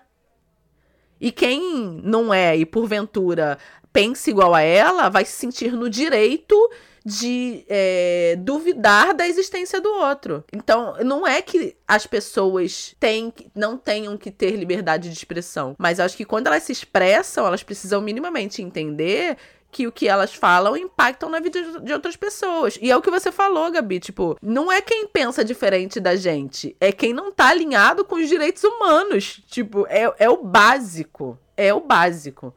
E 1.21 1.31
quem 1.31 2.01
não 2.03 2.33
é 2.33 2.57
e 2.57 2.65
porventura 2.65 3.59
pensa 3.93 4.31
igual 4.31 4.55
a 4.55 4.63
ela, 4.63 5.09
vai 5.09 5.25
se 5.25 5.33
sentir 5.33 5.73
no 5.73 5.91
direito 5.91 6.57
de 7.05 7.65
é, 7.69 8.37
duvidar 8.39 9.15
da 9.15 9.27
existência 9.27 9.81
do 9.81 9.89
outro. 9.89 10.45
Então, 10.53 10.97
não 11.05 11.27
é 11.27 11.41
que 11.41 11.77
as 11.87 12.07
pessoas 12.07 12.95
têm, 13.01 13.33
não 13.55 13.77
tenham 13.77 14.17
que 14.17 14.31
ter 14.31 14.53
liberdade 14.53 15.09
de 15.09 15.17
expressão, 15.17 15.75
mas 15.79 16.01
acho 16.01 16.17
que 16.17 16.25
quando 16.25 16.47
elas 16.47 16.63
se 16.63 16.73
expressam, 16.73 17.47
elas 17.47 17.63
precisam 17.63 18.01
minimamente 18.01 18.63
entender 18.63 19.37
que 19.71 19.87
o 19.87 19.93
que 19.93 20.09
elas 20.09 20.35
falam 20.35 20.77
impactam 20.77 21.31
na 21.31 21.39
vida 21.39 21.81
de 21.81 21.93
outras 21.93 22.17
pessoas. 22.17 22.79
E 22.83 22.91
é 22.91 22.97
o 22.97 23.03
que 23.03 23.11
você 23.11 23.31
falou, 23.31 23.71
Gabi, 23.71 24.01
tipo, 24.01 24.37
não 24.43 24.71
é 24.71 24.81
quem 24.81 25.07
pensa 25.07 25.45
diferente 25.45 26.01
da 26.01 26.17
gente, 26.17 26.77
é 26.81 26.91
quem 26.91 27.13
não 27.13 27.31
tá 27.31 27.49
alinhado 27.49 28.05
com 28.05 28.17
os 28.17 28.29
direitos 28.29 28.65
humanos. 28.65 29.41
Tipo, 29.47 29.87
é, 29.89 30.13
é 30.19 30.29
o 30.29 30.43
básico. 30.43 31.39
É 31.57 31.73
o 31.73 31.81
básico. 31.81 32.55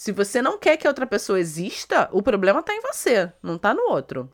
Se 0.00 0.12
você 0.12 0.40
não 0.40 0.56
quer 0.56 0.78
que 0.78 0.86
a 0.86 0.90
outra 0.90 1.06
pessoa 1.06 1.38
exista, 1.38 2.08
o 2.10 2.22
problema 2.22 2.62
tá 2.62 2.72
em 2.72 2.80
você, 2.80 3.30
não 3.42 3.58
tá 3.58 3.74
no 3.74 3.82
outro. 3.82 4.32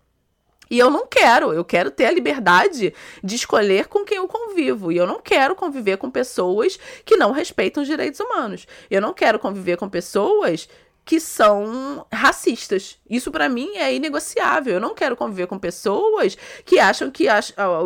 E 0.71 0.79
eu 0.79 0.89
não 0.89 1.09
quero, 1.09 1.53
eu 1.53 1.65
quero 1.65 1.91
ter 1.91 2.07
a 2.07 2.13
liberdade 2.13 2.95
de 3.21 3.35
escolher 3.35 3.89
com 3.89 4.05
quem 4.05 4.19
eu 4.19 4.29
convivo. 4.29 4.93
E 4.93 4.97
eu 4.97 5.09
não 5.09 5.21
quero 5.21 5.57
conviver 5.57 5.97
com 5.97 6.09
pessoas 6.09 6.79
que 7.05 7.17
não 7.17 7.33
respeitam 7.33 7.83
os 7.83 7.89
direitos 7.89 8.21
humanos. 8.21 8.65
Eu 8.89 9.01
não 9.01 9.13
quero 9.13 9.41
conviver 9.41 9.77
com 9.77 9.89
pessoas 9.89 10.69
que 11.07 11.21
são 11.21 12.05
racistas. 12.13 12.99
Isso 13.09 13.31
para 13.31 13.49
mim 13.49 13.77
é 13.77 13.95
inegociável. 13.95 14.75
Eu 14.75 14.81
não 14.81 14.93
quero 14.93 15.17
conviver 15.17 15.47
com 15.47 15.57
pessoas 15.57 16.37
que 16.65 16.81
acham 16.81 17.13
que 17.13 17.29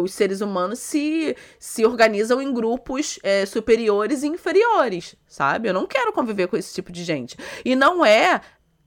os 0.02 0.14
seres 0.14 0.40
humanos 0.40 0.78
se, 0.78 1.36
se 1.58 1.84
organizam 1.84 2.40
em 2.40 2.50
grupos 2.50 3.18
é, 3.22 3.44
superiores 3.44 4.22
e 4.22 4.26
inferiores, 4.26 5.16
sabe? 5.28 5.68
Eu 5.68 5.74
não 5.74 5.86
quero 5.86 6.14
conviver 6.14 6.48
com 6.48 6.56
esse 6.56 6.72
tipo 6.72 6.90
de 6.90 7.04
gente. 7.04 7.36
E 7.62 7.76
não 7.76 8.02
é 8.02 8.40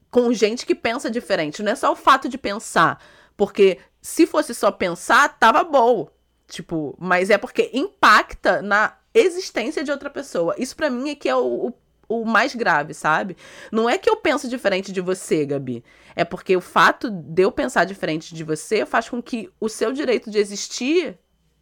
com 0.09 0.33
gente 0.33 0.65
que 0.65 0.73
pensa 0.73 1.11
diferente. 1.11 1.61
Não 1.61 1.71
é 1.71 1.75
só 1.75 1.91
o 1.91 1.95
fato 1.95 2.27
de 2.27 2.37
pensar. 2.39 2.99
Porque 3.37 3.77
se 4.01 4.25
fosse 4.25 4.55
só 4.55 4.71
pensar, 4.71 5.37
tava 5.37 5.63
bom. 5.63 6.09
Tipo, 6.47 6.97
mas 6.99 7.29
é 7.29 7.37
porque 7.37 7.69
impacta 7.71 8.63
na 8.63 8.97
existência 9.13 9.83
de 9.83 9.91
outra 9.91 10.09
pessoa. 10.09 10.55
Isso 10.57 10.75
para 10.75 10.89
mim 10.89 11.11
é 11.11 11.15
que 11.15 11.29
é 11.29 11.35
o, 11.35 11.67
o 11.67 11.73
o 12.07 12.25
mais 12.25 12.55
grave, 12.55 12.93
sabe? 12.93 13.35
Não 13.71 13.89
é 13.89 13.97
que 13.97 14.09
eu 14.09 14.15
penso 14.17 14.47
diferente 14.47 14.91
de 14.91 15.01
você, 15.01 15.45
Gabi. 15.45 15.83
É 16.15 16.23
porque 16.23 16.55
o 16.55 16.61
fato 16.61 17.09
de 17.09 17.41
eu 17.41 17.51
pensar 17.51 17.85
diferente 17.85 18.35
de 18.35 18.43
você 18.43 18.85
faz 18.85 19.09
com 19.09 19.21
que 19.21 19.49
o 19.59 19.69
seu 19.69 19.91
direito 19.91 20.29
de 20.29 20.37
existir 20.37 21.17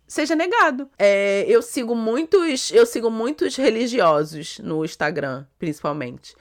seja 0.08 0.36
negado. 0.36 0.90
É, 1.00 1.46
eu 1.48 1.62
sigo 1.62 1.96
muitos, 1.96 2.70
eu 2.72 2.86
sigo 2.86 3.10
muitos 3.10 3.56
religiosos 3.56 4.60
no 4.60 4.84
Instagram, 4.84 5.46
principalmente. 5.58 6.36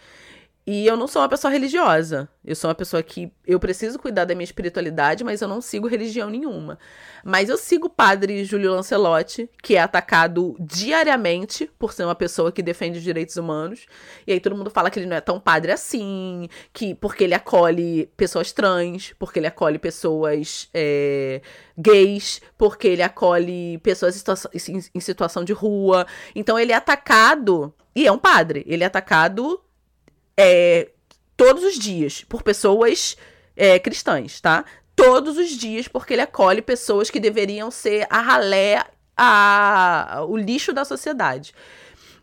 E 0.73 0.87
eu 0.87 0.97
não 0.97 1.09
sou 1.09 1.21
uma 1.21 1.29
pessoa 1.29 1.51
religiosa. 1.51 2.29
Eu 2.45 2.55
sou 2.55 2.69
uma 2.69 2.77
pessoa 2.77 3.03
que 3.03 3.33
eu 3.45 3.59
preciso 3.59 3.99
cuidar 3.99 4.25
da 4.25 4.37
minha 4.37 4.45
espiritualidade, 4.45 5.25
mas 5.25 5.43
eu 5.43 5.49
não 5.49 5.61
sigo 5.61 5.89
religião 5.89 6.31
nenhuma. 6.31 6.79
Mas 7.25 7.49
eu 7.49 7.57
sigo 7.57 7.89
o 7.89 7.91
padre 7.91 8.45
Júlio 8.45 8.71
Lancelotti, 8.71 9.51
que 9.61 9.75
é 9.75 9.81
atacado 9.81 10.55
diariamente 10.61 11.69
por 11.77 11.93
ser 11.93 12.05
uma 12.05 12.15
pessoa 12.15 12.53
que 12.53 12.63
defende 12.63 12.99
os 12.99 13.03
direitos 13.03 13.37
humanos. 13.37 13.85
E 14.25 14.33
aí 14.33 14.39
todo 14.39 14.55
mundo 14.55 14.71
fala 14.71 14.93
que 14.93 15.01
ele 15.01 15.07
não 15.07 15.17
é 15.17 15.21
tão 15.21 15.41
padre 15.41 15.73
assim, 15.73 16.49
que 16.73 16.95
porque 16.95 17.25
ele 17.25 17.35
acolhe 17.35 18.09
pessoas 18.17 18.53
trans, 18.53 19.13
porque 19.19 19.41
ele 19.41 19.49
acolhe 19.49 19.77
pessoas 19.77 20.69
é, 20.73 21.43
gays, 21.77 22.41
porque 22.57 22.87
ele 22.87 23.03
acolhe 23.03 23.79
pessoas 23.79 24.23
em 24.95 25.01
situação 25.01 25.43
de 25.43 25.53
rua. 25.53 26.07
Então 26.33 26.57
ele 26.57 26.71
é 26.71 26.77
atacado. 26.77 27.75
E 27.93 28.07
é 28.07 28.13
um 28.13 28.19
padre. 28.19 28.65
Ele 28.69 28.85
é 28.85 28.87
atacado 28.87 29.61
é, 30.41 30.89
todos 31.37 31.63
os 31.63 31.79
dias 31.79 32.25
por 32.25 32.43
pessoas 32.43 33.17
é, 33.55 33.79
cristãs, 33.79 34.41
tá? 34.41 34.65
Todos 34.97 35.37
os 35.37 35.51
dias, 35.51 35.87
porque 35.87 36.15
ele 36.15 36.23
acolhe 36.23 36.63
pessoas 36.63 37.11
que 37.11 37.21
deveriam 37.21 37.71
ser 37.71 38.07
a 38.09 38.21
ralé, 38.21 38.83
a, 39.15 40.25
o 40.27 40.37
lixo 40.37 40.73
da 40.73 40.85
sociedade. 40.85 41.55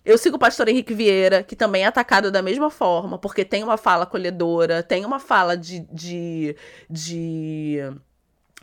Eu 0.03 0.17
sigo 0.17 0.37
o 0.37 0.39
pastor 0.39 0.67
Henrique 0.67 0.93
Vieira, 0.93 1.43
que 1.43 1.55
também 1.55 1.83
é 1.83 1.85
atacado 1.85 2.31
da 2.31 2.41
mesma 2.41 2.71
forma, 2.71 3.19
porque 3.19 3.45
tem 3.45 3.63
uma 3.63 3.77
fala 3.77 4.03
acolhedora, 4.03 4.81
tem 4.81 5.05
uma 5.05 5.19
fala 5.19 5.55
de, 5.55 5.79
de, 5.91 6.55
de 6.89 7.79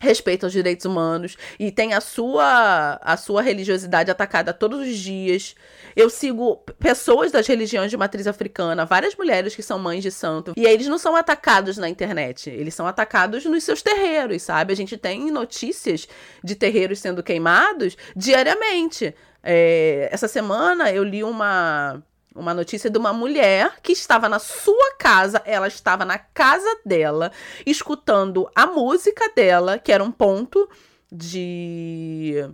respeito 0.00 0.44
aos 0.44 0.52
direitos 0.52 0.84
humanos 0.84 1.36
e 1.58 1.70
tem 1.70 1.94
a 1.94 2.00
sua 2.00 2.98
a 3.02 3.16
sua 3.16 3.42
religiosidade 3.42 4.10
atacada 4.10 4.52
todos 4.52 4.80
os 4.80 4.96
dias. 4.96 5.54
Eu 5.96 6.10
sigo 6.10 6.56
pessoas 6.78 7.30
das 7.30 7.46
religiões 7.46 7.90
de 7.90 7.96
matriz 7.96 8.26
africana, 8.26 8.84
várias 8.84 9.14
mulheres 9.14 9.54
que 9.54 9.62
são 9.62 9.78
mães 9.78 10.02
de 10.02 10.10
santo, 10.10 10.52
e 10.56 10.66
eles 10.66 10.88
não 10.88 10.98
são 10.98 11.14
atacados 11.14 11.78
na 11.78 11.88
internet, 11.88 12.50
eles 12.50 12.74
são 12.74 12.86
atacados 12.86 13.44
nos 13.44 13.62
seus 13.62 13.80
terreiros, 13.80 14.42
sabe? 14.42 14.72
A 14.72 14.76
gente 14.76 14.96
tem 14.96 15.30
notícias 15.30 16.08
de 16.42 16.54
terreiros 16.54 16.98
sendo 16.98 17.22
queimados 17.22 17.96
diariamente. 18.16 19.14
É, 19.42 20.08
essa 20.10 20.26
semana 20.26 20.90
eu 20.90 21.04
li 21.04 21.22
uma 21.22 22.02
uma 22.34 22.52
notícia 22.52 22.90
de 22.90 22.98
uma 22.98 23.12
mulher 23.12 23.80
que 23.82 23.92
estava 23.92 24.28
na 24.28 24.38
sua 24.38 24.96
casa, 24.98 25.40
ela 25.44 25.68
estava 25.68 26.04
na 26.04 26.18
casa 26.18 26.80
dela, 26.84 27.30
escutando 27.64 28.50
a 28.54 28.66
música 28.66 29.30
dela, 29.34 29.78
que 29.78 29.92
era 29.92 30.02
um 30.02 30.10
ponto 30.10 30.68
de 31.10 32.44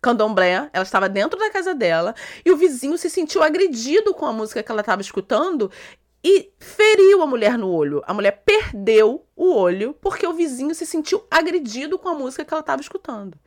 candomblé, 0.00 0.70
ela 0.72 0.84
estava 0.84 1.08
dentro 1.08 1.38
da 1.38 1.50
casa 1.50 1.74
dela, 1.74 2.14
e 2.44 2.52
o 2.52 2.56
vizinho 2.56 2.96
se 2.96 3.10
sentiu 3.10 3.42
agredido 3.42 4.14
com 4.14 4.24
a 4.24 4.32
música 4.32 4.62
que 4.62 4.70
ela 4.70 4.82
estava 4.82 5.02
escutando 5.02 5.70
e 6.22 6.52
feriu 6.58 7.22
a 7.22 7.26
mulher 7.26 7.58
no 7.58 7.70
olho. 7.70 8.02
A 8.06 8.14
mulher 8.14 8.42
perdeu 8.44 9.26
o 9.34 9.54
olho 9.54 9.94
porque 10.00 10.26
o 10.26 10.32
vizinho 10.32 10.74
se 10.74 10.86
sentiu 10.86 11.24
agredido 11.30 11.98
com 11.98 12.08
a 12.08 12.14
música 12.14 12.44
que 12.44 12.52
ela 12.52 12.60
estava 12.60 12.80
escutando. 12.80 13.38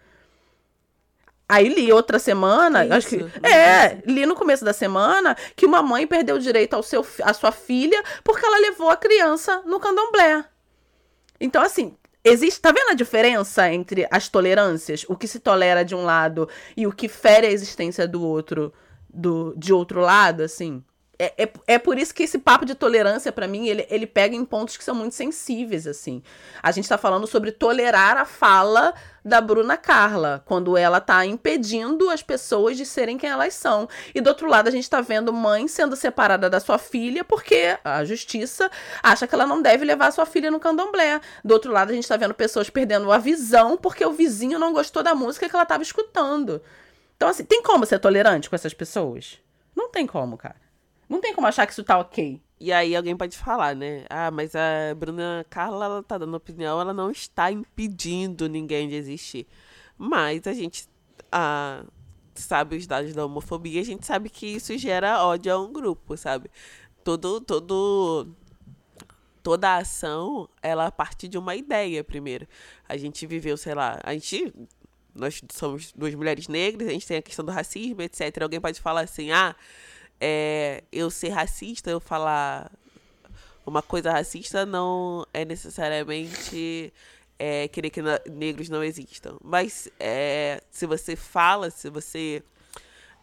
Aí 1.52 1.68
li 1.68 1.92
outra 1.92 2.18
semana, 2.18 2.86
Isso, 2.86 2.94
acho 2.94 3.08
que. 3.10 3.46
É, 3.46 4.02
li 4.06 4.26
no 4.26 4.36
começo 4.36 4.64
da 4.64 4.72
semana 4.72 5.36
que 5.54 5.66
uma 5.66 5.84
mãe 5.84 6.08
perdeu 6.08 6.38
o 6.38 6.40
direito 6.40 6.76
ao 6.76 6.82
seu, 6.82 7.06
à 7.24 7.34
sua 7.34 7.52
filha 7.52 8.02
porque 8.24 8.46
ela 8.46 8.58
levou 8.58 8.90
a 8.90 8.96
criança 8.96 9.62
no 9.66 9.78
candomblé. 9.78 10.46
Então, 11.42 11.62
assim, 11.62 11.98
existe. 12.24 12.62
Tá 12.62 12.72
vendo 12.72 12.92
a 12.92 12.94
diferença 12.94 13.70
entre 13.70 14.08
as 14.10 14.30
tolerâncias? 14.30 15.06
O 15.10 15.18
que 15.18 15.28
se 15.28 15.42
tolera 15.42 15.84
de 15.84 15.94
um 15.94 16.06
lado 16.06 16.48
e 16.78 16.88
o 16.88 16.92
que 16.94 17.10
fere 17.10 17.48
a 17.48 17.52
existência 17.52 18.08
do 18.08 18.26
outro, 18.26 18.72
do, 19.14 19.54
de 19.58 19.74
outro 19.74 20.00
lado, 20.00 20.44
assim? 20.44 20.82
é, 21.22 21.44
é, 21.44 21.54
é 21.68 21.78
por 21.78 22.00
isso 22.00 22.16
que 22.16 22.24
esse 22.24 22.40
papo 22.40 22.66
de 22.66 22.74
tolerância, 22.74 23.32
para 23.32 23.48
mim, 23.48 23.68
ele, 23.68 23.86
ele 23.92 24.08
pega 24.08 24.36
em 24.36 24.44
pontos 24.44 24.76
que 24.76 24.84
são 24.84 24.96
muito 24.96 25.14
sensíveis, 25.14 25.86
assim. 25.86 26.24
A 26.64 26.72
gente 26.72 26.90
tá 26.90 26.98
falando 26.98 27.28
sobre 27.28 27.52
tolerar 27.52 28.18
a 28.18 28.26
fala 28.26 28.92
da 29.24 29.40
Bruna 29.40 29.78
Carla, 29.78 30.42
quando 30.46 30.76
ela 30.76 31.00
tá 31.00 31.26
impedindo 31.26 32.10
as 32.10 32.24
pessoas 32.24 32.76
de 32.76 32.86
serem 32.86 33.18
quem 33.18 33.30
elas 33.30 33.54
são. 33.54 33.88
E 34.14 34.22
do 34.22 34.28
outro 34.28 34.48
lado, 34.50 34.68
a 34.68 34.72
gente 34.72 34.90
tá 34.90 35.00
vendo 35.02 35.32
mãe 35.32 35.68
sendo 35.68 35.96
separada 35.96 36.50
da 36.50 36.60
sua 36.60 36.78
filha 36.78 37.24
porque 37.24 37.78
a 37.84 38.04
justiça 38.04 38.70
acha 39.02 39.28
que 39.28 39.36
ela 39.36 39.46
não 39.46 39.62
deve 39.62 39.86
levar 39.86 40.08
a 40.08 40.12
sua 40.12 40.26
filha 40.26 40.50
no 40.50 40.60
candomblé. 40.60 41.22
Do 41.44 41.54
outro 41.54 41.72
lado, 41.72 41.92
a 41.92 41.94
gente 41.94 42.08
tá 42.08 42.18
vendo 42.18 42.34
pessoas 42.34 42.70
perdendo 42.70 43.12
a 43.12 43.18
visão 43.18 43.78
porque 43.78 44.06
o 44.06 44.12
vizinho 44.12 44.58
não 44.58 44.74
gostou 44.74 45.04
da 45.04 45.14
música 45.14 45.48
que 45.48 45.56
ela 45.56 45.66
tava 45.66 45.84
escutando. 45.84 46.62
Então, 47.16 47.30
assim, 47.30 47.44
tem 47.44 47.62
como 47.62 47.86
ser 47.86 48.00
tolerante 48.00 48.50
com 48.50 48.56
essas 48.56 48.74
pessoas? 48.74 49.40
Não 49.76 49.90
tem 49.90 50.08
como, 50.08 50.38
cara. 50.38 50.71
Não 51.12 51.20
tem 51.20 51.36
como 51.36 51.46
achar 51.46 51.68
que 51.68 51.74
isso 51.74 51.84
tá 51.84 52.00
ok. 52.00 52.42
E 52.58 52.72
aí 52.72 52.96
alguém 52.96 53.18
pode 53.18 53.38
falar, 53.38 53.76
né? 53.76 54.06
Ah, 54.10 54.32
mas 54.32 54.56
a 54.56 54.96
Bruna 54.96 55.46
Carla, 55.50 55.84
ela 55.84 56.02
tá 56.02 56.18
dando 56.18 56.34
opinião, 56.38 56.80
ela 56.80 56.94
não 56.94 57.12
está 57.12 57.52
impedindo 57.52 58.48
ninguém 58.48 58.88
de 58.88 58.96
existir. 58.96 59.46
Mas 59.98 60.48
a 60.48 60.54
gente 60.54 60.88
ah, 61.30 61.84
sabe 62.34 62.78
os 62.78 62.88
dados 62.88 63.14
da 63.14 63.26
homofobia, 63.26 63.82
a 63.82 63.84
gente 63.84 64.06
sabe 64.06 64.30
que 64.30 64.46
isso 64.46 64.78
gera 64.78 65.22
ódio 65.26 65.54
a 65.54 65.60
um 65.60 65.74
grupo, 65.74 66.16
sabe? 66.16 66.50
Todo, 67.04 67.42
todo, 67.42 68.34
toda 69.44 69.68
a 69.68 69.78
ação, 69.80 70.48
ela 70.62 70.90
parte 70.90 71.28
de 71.28 71.38
uma 71.38 71.58
ideia 71.58 72.06
primeiro. 72.06 72.48
A 72.88 72.96
gente 72.96 73.28
viveu, 73.28 73.58
sei 73.58 73.76
lá, 73.76 74.00
a 74.02 74.14
gente 74.14 74.54
nós 75.14 75.42
somos 75.52 75.92
duas 75.92 76.16
mulheres 76.16 76.48
negras, 76.48 76.88
a 76.88 76.94
gente 76.94 77.06
tem 77.06 77.18
a 77.18 77.22
questão 77.22 77.44
do 77.44 77.52
racismo, 77.52 78.02
etc. 78.02 78.44
Alguém 78.44 78.62
pode 78.62 78.80
falar 78.80 79.02
assim, 79.02 79.30
ah, 79.32 79.54
é, 80.22 80.84
eu 80.92 81.10
ser 81.10 81.30
racista, 81.30 81.90
eu 81.90 82.00
falar 82.00 82.72
uma 83.66 83.82
coisa 83.82 84.12
racista 84.12 84.66
não 84.66 85.26
é 85.34 85.44
necessariamente 85.44 86.94
é, 87.40 87.68
querer 87.68 87.90
que 87.90 88.02
negros 88.30 88.70
não 88.70 88.84
existam. 88.84 89.38
Mas 89.44 89.90
é, 90.00 90.62
se 90.70 90.86
você 90.86 91.16
fala, 91.16 91.72
se 91.72 91.90
você 91.90 92.44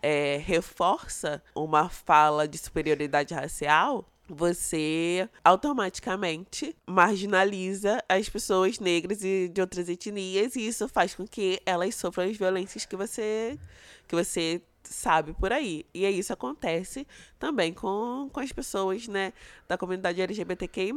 é, 0.02 0.40
reforça 0.44 1.42
uma 1.54 1.88
fala 1.88 2.48
de 2.48 2.58
superioridade 2.58 3.32
racial, 3.32 4.04
você 4.28 5.28
automaticamente 5.42 6.76
marginaliza 6.86 8.02
as 8.08 8.28
pessoas 8.28 8.78
negras 8.78 9.24
e 9.24 9.48
de 9.48 9.60
outras 9.60 9.88
etnias 9.88 10.54
e 10.54 10.66
isso 10.66 10.86
faz 10.86 11.14
com 11.14 11.26
que 11.26 11.60
elas 11.64 11.94
sofram 11.94 12.24
as 12.24 12.36
violências 12.36 12.84
que 12.84 12.94
você 12.94 13.58
que 14.06 14.14
você 14.14 14.60
sabe 14.92 15.32
por 15.34 15.52
aí. 15.52 15.84
E 15.94 16.04
aí 16.04 16.18
isso 16.18 16.32
acontece 16.32 17.06
também 17.38 17.72
com, 17.72 18.28
com 18.32 18.40
as 18.40 18.52
pessoas, 18.52 19.08
né, 19.08 19.32
da 19.66 19.78
comunidade 19.78 20.20
LGBTQI+. 20.20 20.92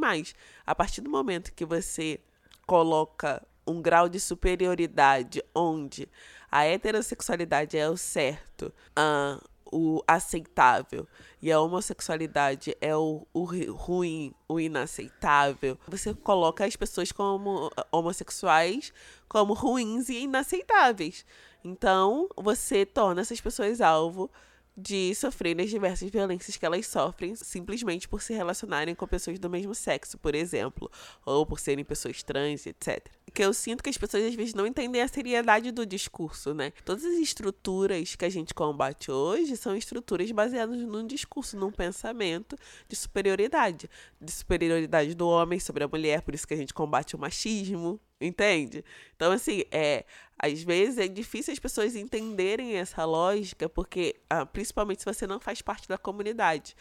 A 0.66 0.74
partir 0.74 1.00
do 1.00 1.10
momento 1.10 1.52
que 1.52 1.64
você 1.64 2.20
coloca 2.66 3.42
um 3.66 3.80
grau 3.80 4.08
de 4.08 4.18
superioridade 4.18 5.42
onde 5.54 6.08
a 6.50 6.64
heterossexualidade 6.64 7.78
é 7.78 7.88
o 7.88 7.96
certo, 7.96 8.72
uh, 8.98 9.42
o 9.72 10.02
aceitável 10.06 11.08
e 11.40 11.50
a 11.50 11.58
homossexualidade 11.58 12.76
é 12.78 12.94
o, 12.94 13.26
o 13.32 13.44
ruim, 13.72 14.34
o 14.46 14.60
inaceitável, 14.60 15.78
você 15.88 16.12
coloca 16.12 16.64
as 16.66 16.76
pessoas 16.76 17.10
como 17.10 17.70
homossexuais 17.90 18.92
como 19.26 19.54
ruins 19.54 20.10
e 20.10 20.24
inaceitáveis. 20.24 21.24
Então, 21.64 22.28
você 22.36 22.84
torna 22.84 23.20
essas 23.20 23.40
pessoas 23.40 23.80
alvo 23.80 24.30
de 24.76 25.14
sofrerem 25.14 25.64
as 25.64 25.70
diversas 25.70 26.08
violências 26.10 26.56
que 26.56 26.64
elas 26.64 26.86
sofrem 26.86 27.34
simplesmente 27.36 28.08
por 28.08 28.22
se 28.22 28.32
relacionarem 28.32 28.94
com 28.94 29.06
pessoas 29.06 29.38
do 29.38 29.50
mesmo 29.50 29.74
sexo, 29.74 30.16
por 30.16 30.34
exemplo, 30.34 30.90
ou 31.26 31.44
por 31.44 31.60
serem 31.60 31.84
pessoas 31.84 32.22
trans, 32.22 32.66
etc. 32.66 33.06
Que 33.34 33.44
eu 33.44 33.52
sinto 33.52 33.82
que 33.82 33.90
as 33.90 33.98
pessoas 33.98 34.24
às 34.24 34.34
vezes 34.34 34.54
não 34.54 34.66
entendem 34.66 35.02
a 35.02 35.08
seriedade 35.08 35.70
do 35.70 35.84
discurso, 35.84 36.54
né? 36.54 36.72
Todas 36.84 37.04
as 37.04 37.14
estruturas 37.14 38.14
que 38.14 38.24
a 38.24 38.30
gente 38.30 38.54
combate 38.54 39.10
hoje 39.10 39.56
são 39.56 39.76
estruturas 39.76 40.30
baseadas 40.30 40.78
num 40.78 41.06
discurso, 41.06 41.56
num 41.56 41.70
pensamento 41.70 42.56
de 42.88 42.96
superioridade, 42.96 43.90
de 44.20 44.32
superioridade 44.32 45.14
do 45.14 45.28
homem 45.28 45.60
sobre 45.60 45.84
a 45.84 45.88
mulher, 45.88 46.22
por 46.22 46.34
isso 46.34 46.46
que 46.46 46.54
a 46.54 46.56
gente 46.56 46.72
combate 46.72 47.14
o 47.14 47.18
machismo, 47.18 48.00
entende? 48.22 48.84
Então 49.16 49.32
assim, 49.32 49.64
é 49.70 50.04
às 50.42 50.60
vezes 50.60 50.98
é 50.98 51.06
difícil 51.06 51.52
as 51.52 51.60
pessoas 51.60 51.94
entenderem 51.94 52.74
essa 52.74 53.04
lógica, 53.04 53.68
porque 53.68 54.16
ah, 54.28 54.44
principalmente 54.44 54.98
se 55.00 55.04
você 55.04 55.24
não 55.24 55.38
faz 55.38 55.62
parte 55.62 55.88
da 55.88 55.96
comunidade. 55.96 56.74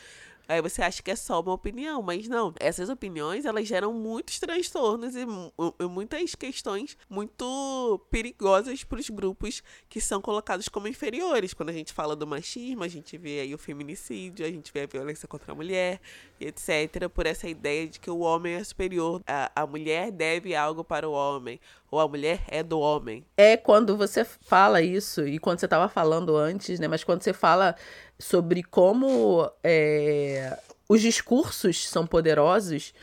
Aí 0.48 0.62
você 0.62 0.82
acha 0.82 1.02
que 1.02 1.12
é 1.12 1.16
só 1.16 1.40
uma 1.40 1.54
opinião, 1.54 2.02
mas 2.02 2.28
não. 2.28 2.54
Essas 2.60 2.90
opiniões, 2.90 3.46
elas 3.46 3.68
geram 3.68 3.94
muitos 3.94 4.40
transtornos 4.40 5.16
e, 5.16 5.22
e 5.22 5.86
muitas 5.88 6.36
questões 6.36 6.98
muito 7.10 8.00
perigosas 8.10 8.84
para 8.84 9.00
os 9.00 9.10
grupos 9.10 9.64
que 9.90 10.02
são 10.02 10.22
colocados 10.22 10.68
como 10.68 10.88
inferiores. 10.88 11.54
Quando 11.54 11.70
a 11.70 11.74
gente 11.74 11.94
fala 11.94 12.16
do 12.16 12.28
machismo, 12.28 12.84
a 12.84 12.88
gente 12.88 13.18
vê 13.18 13.42
aí 13.42 13.54
o 13.54 13.58
feminicídio, 13.58 14.46
a 14.46 14.50
gente 14.50 14.72
vê 14.74 14.82
a 14.82 14.88
violência 14.88 15.28
contra 15.28 15.52
a 15.52 15.56
mulher, 15.56 16.00
etc. 16.40 17.10
Por 17.14 17.26
essa 17.26 17.48
ideia 17.48 17.88
de 17.88 18.00
que 18.00 18.10
o 18.10 18.20
homem 18.20 18.56
é 18.56 18.64
superior, 18.64 19.22
a, 19.28 19.52
a 19.56 19.68
mulher 19.68 20.12
deve 20.12 20.56
algo 20.56 20.84
para 20.84 21.08
o 21.08 21.12
homem, 21.12 21.60
ou 21.90 22.00
a 22.00 22.08
mulher 22.08 22.42
é 22.48 22.64
do 22.64 22.80
homem. 22.80 23.26
É 23.36 23.58
quando 23.58 23.98
você 23.98 24.24
fala 24.24 24.82
isso, 24.82 25.28
e 25.28 25.38
quando 25.38 25.60
você 25.60 25.66
estava 25.66 25.90
falando 25.90 26.36
antes, 26.38 26.80
né? 26.80 26.88
Mas 26.88 27.04
quando 27.04 27.22
você 27.22 27.34
fala 27.34 27.76
sobre 28.22 28.64
como 28.64 29.52
é, 29.64 30.58
os 30.88 31.02
discursos 31.02 31.90
são 31.90 32.06
poderosos, 32.06 32.94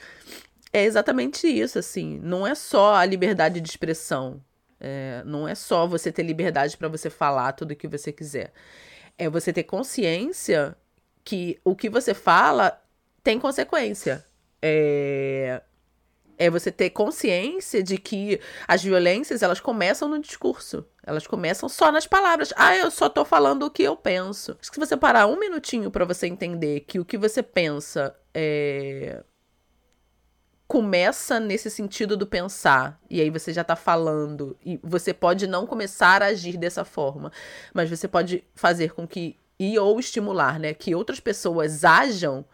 é 0.72 0.84
exatamente 0.84 1.46
isso, 1.46 1.78
assim. 1.78 2.20
Não 2.22 2.46
é 2.46 2.54
só 2.54 2.94
a 2.94 3.04
liberdade 3.04 3.60
de 3.60 3.68
expressão. 3.68 4.42
É, 4.80 5.22
não 5.24 5.48
é 5.48 5.54
só 5.54 5.86
você 5.86 6.12
ter 6.12 6.22
liberdade 6.22 6.76
para 6.76 6.88
você 6.88 7.10
falar 7.10 7.52
tudo 7.52 7.72
o 7.72 7.76
que 7.76 7.88
você 7.88 8.12
quiser. 8.12 8.52
É 9.18 9.28
você 9.28 9.52
ter 9.52 9.64
consciência 9.64 10.76
que 11.24 11.58
o 11.64 11.74
que 11.74 11.88
você 11.88 12.14
fala 12.14 12.80
tem 13.22 13.38
consequência. 13.38 14.24
É, 14.62 15.60
é 16.38 16.48
você 16.48 16.70
ter 16.70 16.90
consciência 16.90 17.82
de 17.82 17.98
que 17.98 18.40
as 18.66 18.82
violências, 18.82 19.42
elas 19.42 19.60
começam 19.60 20.08
no 20.08 20.20
discurso. 20.20 20.86
Elas 21.08 21.26
começam 21.26 21.70
só 21.70 21.90
nas 21.90 22.06
palavras. 22.06 22.52
Ah, 22.54 22.76
eu 22.76 22.90
só 22.90 23.08
tô 23.08 23.24
falando 23.24 23.62
o 23.62 23.70
que 23.70 23.82
eu 23.82 23.96
penso. 23.96 24.54
Acho 24.60 24.70
que 24.70 24.74
se 24.74 24.86
você 24.86 24.94
parar 24.94 25.26
um 25.26 25.40
minutinho 25.40 25.90
para 25.90 26.04
você 26.04 26.26
entender 26.26 26.80
que 26.80 27.00
o 27.00 27.04
que 27.04 27.16
você 27.16 27.42
pensa 27.42 28.14
é 28.34 29.24
começa 30.66 31.40
nesse 31.40 31.70
sentido 31.70 32.14
do 32.14 32.26
pensar, 32.26 33.00
e 33.08 33.22
aí 33.22 33.30
você 33.30 33.54
já 33.54 33.64
tá 33.64 33.74
falando, 33.74 34.54
e 34.62 34.78
você 34.84 35.14
pode 35.14 35.46
não 35.46 35.66
começar 35.66 36.22
a 36.22 36.26
agir 36.26 36.58
dessa 36.58 36.84
forma, 36.84 37.32
mas 37.72 37.88
você 37.88 38.06
pode 38.06 38.44
fazer 38.54 38.92
com 38.92 39.08
que, 39.08 39.38
e 39.58 39.78
ou 39.78 39.98
estimular, 39.98 40.60
né, 40.60 40.74
que 40.74 40.94
outras 40.94 41.20
pessoas 41.20 41.86
ajam 41.86 42.44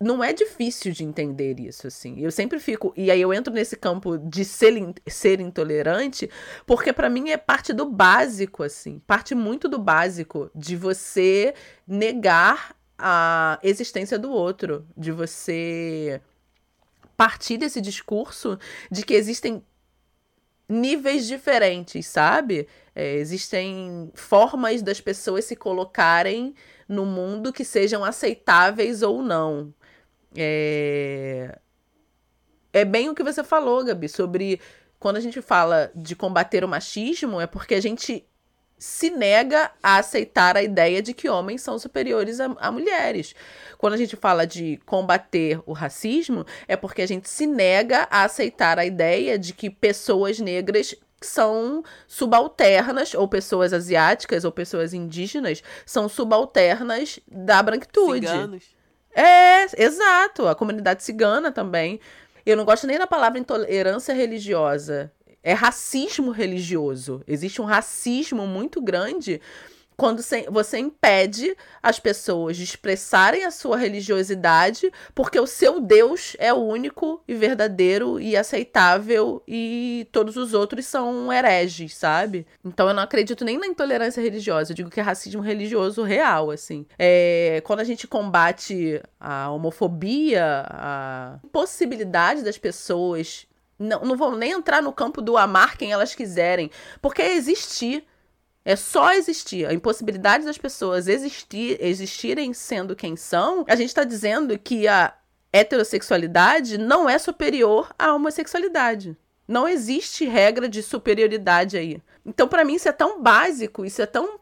não 0.00 0.22
é 0.22 0.32
difícil 0.32 0.92
de 0.92 1.02
entender 1.02 1.58
isso, 1.58 1.86
assim. 1.86 2.20
Eu 2.20 2.30
sempre 2.30 2.60
fico. 2.60 2.92
E 2.96 3.10
aí 3.10 3.20
eu 3.20 3.32
entro 3.32 3.52
nesse 3.52 3.76
campo 3.76 4.16
de 4.16 4.44
ser, 4.44 4.94
ser 5.06 5.40
intolerante, 5.40 6.30
porque 6.66 6.92
para 6.92 7.10
mim 7.10 7.30
é 7.30 7.36
parte 7.36 7.72
do 7.72 7.84
básico, 7.84 8.62
assim. 8.62 9.00
Parte 9.06 9.34
muito 9.34 9.68
do 9.68 9.78
básico 9.78 10.50
de 10.54 10.76
você 10.76 11.54
negar 11.86 12.76
a 12.96 13.58
existência 13.62 14.18
do 14.18 14.30
outro, 14.30 14.86
de 14.96 15.10
você 15.10 16.20
partir 17.16 17.58
desse 17.58 17.80
discurso 17.80 18.58
de 18.90 19.04
que 19.04 19.14
existem 19.14 19.64
níveis 20.68 21.26
diferentes, 21.26 22.06
sabe? 22.06 22.68
É, 22.94 23.14
existem 23.14 24.10
formas 24.14 24.82
das 24.82 25.00
pessoas 25.00 25.44
se 25.44 25.56
colocarem 25.56 26.54
no 26.88 27.04
mundo 27.04 27.52
que 27.52 27.64
sejam 27.64 28.04
aceitáveis 28.04 29.02
ou 29.02 29.22
não. 29.22 29.74
É... 30.36 31.58
é 32.72 32.84
bem 32.84 33.08
o 33.08 33.14
que 33.14 33.22
você 33.22 33.42
falou, 33.42 33.84
Gabi, 33.84 34.08
sobre 34.08 34.60
quando 34.98 35.16
a 35.16 35.20
gente 35.20 35.40
fala 35.40 35.90
de 35.94 36.16
combater 36.16 36.64
o 36.64 36.68
machismo, 36.68 37.40
é 37.40 37.46
porque 37.46 37.74
a 37.74 37.80
gente 37.80 38.26
se 38.78 39.10
nega 39.10 39.72
a 39.82 39.98
aceitar 39.98 40.56
a 40.56 40.62
ideia 40.62 41.02
de 41.02 41.12
que 41.12 41.28
homens 41.28 41.62
são 41.62 41.78
superiores 41.78 42.38
a, 42.38 42.46
a, 42.58 42.70
mulheres. 42.70 43.34
Quando 43.76 43.94
a 43.94 43.96
gente 43.96 44.14
fala 44.14 44.46
de 44.46 44.78
combater 44.86 45.60
o 45.66 45.72
racismo, 45.72 46.46
é 46.68 46.76
porque 46.76 47.02
a 47.02 47.06
gente 47.06 47.28
se 47.28 47.46
nega 47.46 48.06
a 48.10 48.22
aceitar 48.22 48.78
a 48.78 48.86
ideia 48.86 49.38
de 49.38 49.52
que 49.52 49.68
pessoas 49.68 50.38
negras 50.38 50.94
são 51.20 51.82
subalternas, 52.06 53.12
ou 53.14 53.26
pessoas 53.26 53.72
asiáticas 53.72 54.44
ou 54.44 54.52
pessoas 54.52 54.94
indígenas 54.94 55.64
são 55.84 56.08
subalternas 56.08 57.18
da 57.26 57.60
branquitude. 57.60 58.28
Ciganos. 58.28 58.77
É, 59.18 59.66
exato. 59.76 60.46
A 60.46 60.54
comunidade 60.54 61.02
cigana 61.02 61.50
também. 61.50 61.98
Eu 62.46 62.56
não 62.56 62.64
gosto 62.64 62.86
nem 62.86 62.96
da 62.96 63.06
palavra 63.06 63.38
intolerância 63.38 64.14
religiosa. 64.14 65.12
É 65.42 65.52
racismo 65.52 66.30
religioso. 66.30 67.22
Existe 67.26 67.60
um 67.60 67.64
racismo 67.64 68.46
muito 68.46 68.80
grande 68.80 69.40
quando 69.98 70.22
você 70.22 70.78
impede 70.78 71.56
as 71.82 71.98
pessoas 71.98 72.56
de 72.56 72.62
expressarem 72.62 73.44
a 73.44 73.50
sua 73.50 73.76
religiosidade, 73.76 74.92
porque 75.12 75.40
o 75.40 75.46
seu 75.46 75.80
Deus 75.80 76.36
é 76.38 76.54
o 76.54 76.58
único 76.58 77.20
e 77.26 77.34
verdadeiro 77.34 78.20
e 78.20 78.36
aceitável 78.36 79.42
e 79.46 80.06
todos 80.12 80.36
os 80.36 80.54
outros 80.54 80.86
são 80.86 81.32
hereges, 81.32 81.96
sabe? 81.96 82.46
Então 82.64 82.86
eu 82.86 82.94
não 82.94 83.02
acredito 83.02 83.44
nem 83.44 83.58
na 83.58 83.66
intolerância 83.66 84.22
religiosa, 84.22 84.70
eu 84.70 84.76
digo 84.76 84.88
que 84.88 85.00
é 85.00 85.02
racismo 85.02 85.42
religioso 85.42 86.04
real, 86.04 86.52
assim. 86.52 86.86
É, 86.96 87.60
quando 87.64 87.80
a 87.80 87.84
gente 87.84 88.06
combate 88.06 89.02
a 89.18 89.50
homofobia, 89.50 90.64
a 90.68 91.40
possibilidade 91.50 92.44
das 92.44 92.56
pessoas 92.56 93.48
não, 93.76 94.02
não 94.02 94.16
vão 94.16 94.36
nem 94.36 94.52
entrar 94.52 94.80
no 94.80 94.92
campo 94.92 95.20
do 95.20 95.36
amar 95.36 95.76
quem 95.76 95.90
elas 95.90 96.14
quiserem, 96.14 96.70
porque 97.02 97.20
é 97.20 97.34
existir 97.34 98.06
é 98.64 98.76
só 98.76 99.12
existir. 99.12 99.66
A 99.66 99.72
impossibilidade 99.72 100.44
das 100.44 100.58
pessoas 100.58 101.08
existir, 101.08 101.78
existirem 101.80 102.52
sendo 102.52 102.96
quem 102.96 103.16
são, 103.16 103.64
a 103.68 103.76
gente 103.76 103.88
está 103.88 104.04
dizendo 104.04 104.58
que 104.58 104.86
a 104.86 105.14
heterossexualidade 105.52 106.76
não 106.78 107.08
é 107.08 107.18
superior 107.18 107.94
à 107.98 108.12
homossexualidade. 108.14 109.16
Não 109.46 109.66
existe 109.66 110.26
regra 110.26 110.68
de 110.68 110.82
superioridade 110.82 111.76
aí. 111.78 112.02
Então, 112.24 112.46
para 112.46 112.64
mim, 112.64 112.74
isso 112.74 112.88
é 112.88 112.92
tão 112.92 113.22
básico, 113.22 113.84
isso 113.84 114.02
é 114.02 114.06
tão. 114.06 114.38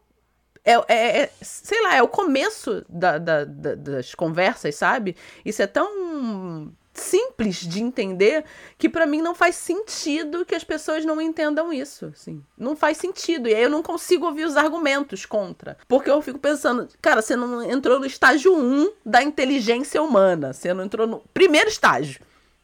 É, 0.65 0.73
é, 0.89 1.17
é 1.21 1.31
sei 1.41 1.81
lá, 1.83 1.95
é 1.95 2.03
o 2.03 2.09
começo 2.09 2.85
da, 2.89 3.17
da, 3.17 3.45
da, 3.45 3.75
das 3.75 4.13
conversas, 4.13 4.75
sabe? 4.75 5.15
Isso 5.45 5.61
é 5.61 5.67
tão 5.67 6.73
simples 7.01 7.57
de 7.57 7.81
entender 7.81 8.43
que 8.77 8.89
para 8.89 9.05
mim 9.05 9.21
não 9.21 9.35
faz 9.35 9.55
sentido 9.55 10.45
que 10.45 10.55
as 10.55 10.63
pessoas 10.63 11.05
não 11.05 11.21
entendam 11.21 11.71
isso, 11.71 12.07
assim. 12.07 12.43
Não 12.57 12.75
faz 12.75 12.97
sentido. 12.97 13.47
E 13.47 13.55
aí 13.55 13.63
eu 13.63 13.69
não 13.69 13.83
consigo 13.83 14.25
ouvir 14.25 14.45
os 14.45 14.57
argumentos 14.57 15.25
contra. 15.25 15.77
Porque 15.87 16.09
eu 16.09 16.21
fico 16.21 16.39
pensando, 16.39 16.87
cara, 17.01 17.21
você 17.21 17.35
não 17.35 17.61
entrou 17.63 17.99
no 17.99 18.05
estágio 18.05 18.55
1 18.55 18.91
da 19.05 19.23
inteligência 19.23 20.01
humana, 20.01 20.53
você 20.53 20.73
não 20.73 20.83
entrou 20.83 21.07
no 21.07 21.19
primeiro 21.33 21.69
estágio. 21.69 22.21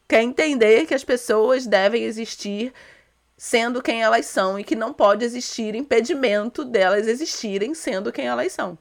Quer 0.07 0.21
entender 0.21 0.85
que 0.85 0.93
as 0.93 1.03
pessoas 1.03 1.65
devem 1.65 2.03
existir 2.03 2.73
sendo 3.37 3.81
quem 3.81 4.01
elas 4.01 4.25
são 4.25 4.59
e 4.59 4.63
que 4.63 4.75
não 4.75 4.93
pode 4.93 5.25
existir 5.25 5.75
impedimento 5.75 6.63
delas 6.63 7.07
existirem 7.07 7.73
sendo 7.73 8.11
quem 8.11 8.27
elas 8.27 8.53
são. 8.53 8.77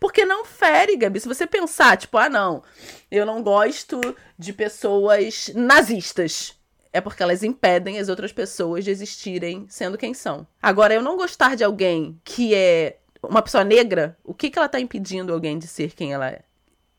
Porque 0.00 0.24
não 0.24 0.44
fere, 0.44 0.96
Gabi. 0.96 1.20
Se 1.20 1.28
você 1.28 1.46
pensar, 1.46 1.96
tipo, 1.96 2.16
ah, 2.16 2.28
não, 2.28 2.62
eu 3.10 3.26
não 3.26 3.42
gosto 3.42 4.00
de 4.38 4.52
pessoas 4.52 5.50
nazistas. 5.54 6.56
É 6.92 7.00
porque 7.00 7.22
elas 7.22 7.42
impedem 7.42 7.98
as 7.98 8.08
outras 8.08 8.32
pessoas 8.32 8.84
de 8.84 8.90
existirem 8.90 9.66
sendo 9.68 9.98
quem 9.98 10.14
são. 10.14 10.46
Agora, 10.62 10.94
eu 10.94 11.02
não 11.02 11.16
gostar 11.16 11.54
de 11.54 11.62
alguém 11.62 12.18
que 12.24 12.54
é 12.54 12.98
uma 13.22 13.42
pessoa 13.42 13.64
negra, 13.64 14.16
o 14.24 14.32
que, 14.32 14.50
que 14.50 14.58
ela 14.58 14.68
tá 14.68 14.80
impedindo 14.80 15.32
alguém 15.32 15.58
de 15.58 15.66
ser 15.66 15.92
quem 15.94 16.12
ela 16.12 16.28
é? 16.28 16.42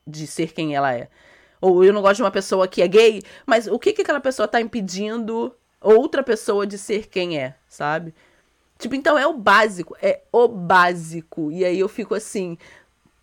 De 0.06 0.26
ser 0.26 0.52
quem 0.52 0.74
ela 0.74 0.94
é? 0.94 1.08
Ou 1.60 1.84
eu 1.84 1.92
não 1.92 2.02
gosto 2.02 2.16
de 2.16 2.22
uma 2.22 2.30
pessoa 2.30 2.68
que 2.68 2.82
é 2.82 2.88
gay, 2.88 3.22
mas 3.44 3.66
o 3.66 3.78
que, 3.78 3.92
que 3.92 4.02
aquela 4.02 4.20
pessoa 4.20 4.48
tá 4.48 4.60
impedindo 4.60 5.54
outra 5.80 6.22
pessoa 6.22 6.66
de 6.66 6.78
ser 6.78 7.08
quem 7.08 7.38
é, 7.38 7.54
sabe? 7.68 8.14
Tipo, 8.80 8.94
então 8.94 9.18
é 9.18 9.26
o 9.26 9.34
básico, 9.34 9.94
é 10.00 10.22
o 10.32 10.48
básico. 10.48 11.52
E 11.52 11.64
aí 11.64 11.78
eu 11.78 11.88
fico 11.88 12.14
assim, 12.14 12.56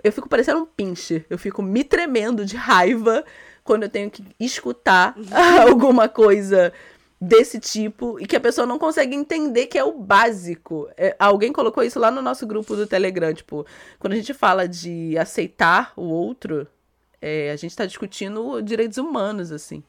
eu 0.04 0.13
fico 0.13 0.30
parecendo 0.30 0.62
um 0.62 0.65
pincher, 0.65 1.26
eu 1.30 1.38
fico 1.38 1.63
me 1.63 1.84
tremendo 1.84 2.46
de 2.46 2.56
raiva 2.56 3.26
quando 3.63 3.84
eu 3.84 3.89
tenho 3.89 4.10
que 4.10 4.24
escutar 4.39 5.15
alguma 5.67 6.08
coisa 6.08 6.72
desse 7.20 7.60
tipo 7.60 8.20
e 8.20 8.28
que 8.28 8.36
a 8.36 8.39
pessoa 8.39 8.67
não 8.67 8.78
consegue 8.78 9.15
entender 9.15 9.65
que 9.65 9.80
é 9.80 9.84
o 9.84 9.98
básico. 9.98 10.88
É, 10.96 11.15
alguém 11.17 11.52
colocou 11.52 11.84
isso 11.84 12.00
lá 12.00 12.12
no 12.12 12.22
nosso 12.22 12.46
grupo 12.46 12.76
do 12.76 12.86
Telegram, 12.86 13.34
tipo, 13.34 13.65
quando 13.98 14.13
a 14.13 14.15
gente 14.15 14.36
fala 14.36 14.67
de 14.67 15.17
aceitar 15.17 15.91
o 15.96 16.04
outro, 16.04 16.67
é, 17.20 17.50
a 17.50 17.56
gente 17.56 17.72
está 17.72 17.88
discutindo 17.88 18.62
direitos 18.62 19.00
humanos, 19.00 19.52
assim. 19.52 19.84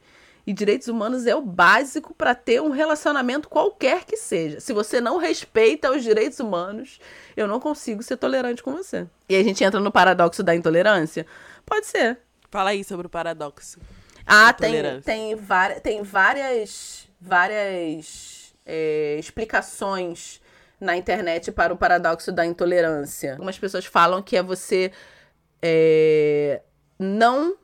E 0.49 0.53
direitos 0.55 0.89
humanos 0.89 1.27
é 1.27 1.37
o 1.37 1.43
básico 1.43 2.15
para 2.15 2.35
ter 2.35 2.63
um 2.63 2.71
relacionamento 2.71 3.51
qualquer 3.51 4.07
que 4.07 4.17
seja. 4.17 4.61
Se 4.61 4.73
você 4.73 4.99
não 4.99 5.19
respeita 5.19 5.91
os 5.91 6.03
direitos 6.03 6.41
humanos, 6.41 6.99
eu 7.37 7.47
não 7.47 7.61
consigo 7.61 8.03
ser 8.03 8.17
tolerante 8.17 8.63
com 8.63 8.73
você. 8.73 9.07
E 9.29 9.37
a 9.37 9.45
gente 9.45 9.63
entra 9.63 9.79
no 9.79 9.93
paradoxo 9.93 10.43
da 10.43 10.57
intolerância? 10.57 11.27
Pode 11.67 11.85
ser. 11.85 12.17
Fala 12.51 12.71
aí 12.71 12.83
sobre 12.83 13.07
o 13.07 13.11
paradoxo. 13.11 13.79
Ah, 14.25 14.51
tem, 14.55 15.03
tem, 15.03 15.37
tem 15.83 16.03
várias, 16.03 17.07
várias 17.21 18.55
é, 18.65 19.17
explicações 19.19 20.41
na 20.81 20.97
internet 20.97 21.53
para 21.53 21.75
o 21.75 21.77
paradoxo 21.77 22.33
da 22.33 22.47
intolerância. 22.47 23.33
Algumas 23.33 23.59
pessoas 23.59 23.85
falam 23.85 24.23
que 24.23 24.35
é 24.35 24.43
você 24.43 24.93
é, 25.61 26.63
não 26.99 27.55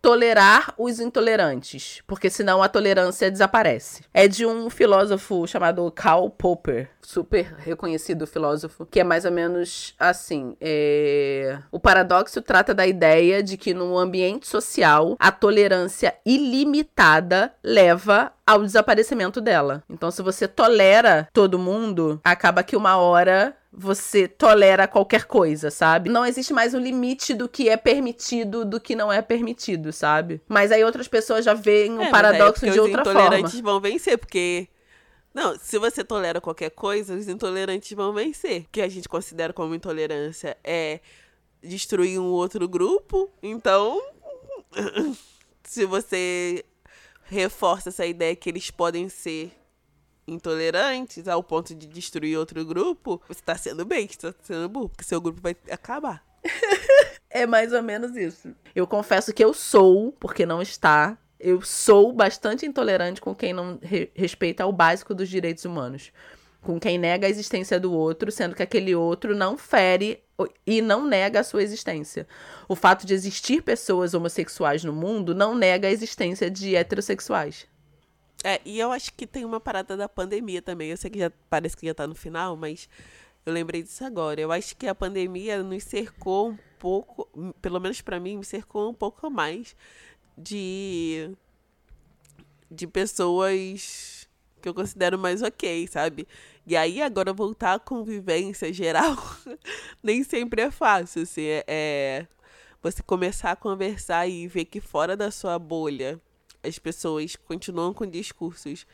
tolerar 0.00 0.74
os 0.78 1.00
intolerantes, 1.00 2.02
porque 2.06 2.30
senão 2.30 2.62
a 2.62 2.68
tolerância 2.68 3.30
desaparece. 3.30 4.02
É 4.12 4.28
de 4.28 4.46
um 4.46 4.70
filósofo 4.70 5.46
chamado 5.46 5.90
Karl 5.90 6.30
Popper, 6.30 6.90
super 7.02 7.54
reconhecido 7.58 8.26
filósofo, 8.26 8.86
que 8.86 9.00
é 9.00 9.04
mais 9.04 9.24
ou 9.24 9.32
menos 9.32 9.94
assim: 9.98 10.56
é... 10.60 11.58
o 11.70 11.80
paradoxo 11.80 12.40
trata 12.42 12.74
da 12.74 12.86
ideia 12.86 13.42
de 13.42 13.56
que 13.56 13.74
no 13.74 13.98
ambiente 13.98 14.46
social 14.46 15.16
a 15.18 15.32
tolerância 15.32 16.14
ilimitada 16.24 17.52
leva 17.62 18.32
ao 18.46 18.62
desaparecimento 18.62 19.40
dela. 19.40 19.82
Então, 19.90 20.10
se 20.10 20.22
você 20.22 20.48
tolera 20.48 21.28
todo 21.34 21.58
mundo, 21.58 22.18
acaba 22.24 22.62
que 22.62 22.76
uma 22.76 22.96
hora 22.96 23.54
você 23.72 24.26
tolera 24.26 24.88
qualquer 24.88 25.24
coisa, 25.24 25.70
sabe? 25.70 26.08
Não 26.08 26.24
existe 26.24 26.52
mais 26.52 26.74
um 26.74 26.78
limite 26.78 27.34
do 27.34 27.48
que 27.48 27.68
é 27.68 27.76
permitido, 27.76 28.64
do 28.64 28.80
que 28.80 28.96
não 28.96 29.12
é 29.12 29.20
permitido, 29.20 29.92
sabe? 29.92 30.40
Mas 30.48 30.72
aí 30.72 30.82
outras 30.82 31.06
pessoas 31.06 31.44
já 31.44 31.54
veem 31.54 31.98
o 31.98 32.02
é, 32.02 32.10
paradoxo 32.10 32.66
é 32.66 32.70
de 32.70 32.80
outra 32.80 33.04
forma. 33.04 33.20
Os 33.20 33.26
intolerantes 33.26 33.60
vão 33.60 33.80
vencer, 33.80 34.18
porque 34.18 34.68
não, 35.34 35.56
se 35.58 35.78
você 35.78 36.02
tolera 36.02 36.40
qualquer 36.40 36.70
coisa, 36.70 37.14
os 37.14 37.28
intolerantes 37.28 37.92
vão 37.92 38.12
vencer. 38.12 38.62
O 38.62 38.68
que 38.72 38.80
a 38.80 38.88
gente 38.88 39.08
considera 39.08 39.52
como 39.52 39.74
intolerância 39.74 40.56
é 40.64 41.00
destruir 41.62 42.18
um 42.18 42.26
outro 42.26 42.66
grupo. 42.66 43.30
Então, 43.42 44.00
se 45.62 45.84
você 45.84 46.64
reforça 47.24 47.90
essa 47.90 48.06
ideia 48.06 48.34
que 48.34 48.48
eles 48.48 48.70
podem 48.70 49.08
ser 49.08 49.52
intolerantes 50.28 51.26
ao 51.26 51.42
ponto 51.42 51.74
de 51.74 51.86
destruir 51.86 52.38
outro 52.38 52.64
grupo, 52.64 53.20
você 53.26 53.40
tá 53.42 53.56
sendo 53.56 53.84
bem, 53.84 54.06
você 54.06 54.32
tá 54.32 54.38
sendo 54.42 54.68
burro, 54.68 54.90
porque 54.90 55.04
seu 55.04 55.20
grupo 55.20 55.40
vai 55.40 55.56
acabar. 55.70 56.24
é 57.30 57.46
mais 57.46 57.72
ou 57.72 57.82
menos 57.82 58.16
isso. 58.16 58.54
Eu 58.74 58.86
confesso 58.86 59.32
que 59.32 59.44
eu 59.44 59.52
sou, 59.52 60.12
porque 60.12 60.46
não 60.46 60.62
está, 60.62 61.18
eu 61.38 61.62
sou 61.62 62.12
bastante 62.12 62.66
intolerante 62.66 63.20
com 63.20 63.34
quem 63.34 63.52
não 63.52 63.78
re 63.80 64.10
respeita 64.14 64.66
o 64.66 64.72
básico 64.72 65.14
dos 65.14 65.28
direitos 65.28 65.64
humanos. 65.64 66.12
Com 66.60 66.80
quem 66.80 66.98
nega 66.98 67.26
a 67.26 67.30
existência 67.30 67.78
do 67.78 67.92
outro, 67.92 68.32
sendo 68.32 68.54
que 68.54 68.62
aquele 68.62 68.94
outro 68.94 69.34
não 69.34 69.56
fere 69.56 70.22
e 70.66 70.82
não 70.82 71.06
nega 71.06 71.40
a 71.40 71.44
sua 71.44 71.62
existência. 71.62 72.26
O 72.68 72.74
fato 72.74 73.06
de 73.06 73.14
existir 73.14 73.62
pessoas 73.62 74.12
homossexuais 74.12 74.82
no 74.82 74.92
mundo 74.92 75.34
não 75.34 75.54
nega 75.54 75.86
a 75.86 75.90
existência 75.90 76.50
de 76.50 76.74
heterossexuais. 76.74 77.66
É, 78.44 78.60
e 78.64 78.78
eu 78.78 78.92
acho 78.92 79.12
que 79.14 79.26
tem 79.26 79.44
uma 79.44 79.60
parada 79.60 79.96
da 79.96 80.08
pandemia 80.08 80.62
também. 80.62 80.90
Eu 80.90 80.96
sei 80.96 81.10
que 81.10 81.18
já 81.18 81.30
parece 81.50 81.76
que 81.76 81.86
já 81.86 81.94
tá 81.94 82.06
no 82.06 82.14
final, 82.14 82.56
mas 82.56 82.88
eu 83.44 83.52
lembrei 83.52 83.82
disso 83.82 84.04
agora. 84.04 84.40
Eu 84.40 84.52
acho 84.52 84.76
que 84.76 84.86
a 84.86 84.94
pandemia 84.94 85.62
nos 85.62 85.84
cercou 85.84 86.50
um 86.50 86.58
pouco, 86.78 87.28
pelo 87.60 87.80
menos 87.80 88.00
para 88.00 88.20
mim, 88.20 88.36
me 88.38 88.44
cercou 88.44 88.90
um 88.90 88.94
pouco 88.94 89.30
mais 89.30 89.74
de 90.36 91.30
de 92.70 92.86
pessoas 92.86 94.28
que 94.60 94.68
eu 94.68 94.74
considero 94.74 95.18
mais 95.18 95.42
ok, 95.42 95.86
sabe? 95.88 96.28
E 96.66 96.76
aí 96.76 97.00
agora 97.00 97.32
voltar 97.32 97.74
à 97.74 97.78
convivência 97.78 98.72
geral 98.72 99.16
nem 100.02 100.22
sempre 100.22 100.62
é 100.62 100.70
fácil, 100.70 101.22
assim, 101.22 101.42
é, 101.42 101.64
é 101.66 102.26
você 102.82 103.02
começar 103.02 103.52
a 103.52 103.56
conversar 103.56 104.28
e 104.28 104.46
ver 104.46 104.66
que 104.66 104.80
fora 104.80 105.16
da 105.16 105.30
sua 105.30 105.58
bolha 105.58 106.20
as 106.62 106.78
pessoas 106.78 107.36
continuam 107.36 107.92
com 107.92 108.06
discursos 108.06 108.86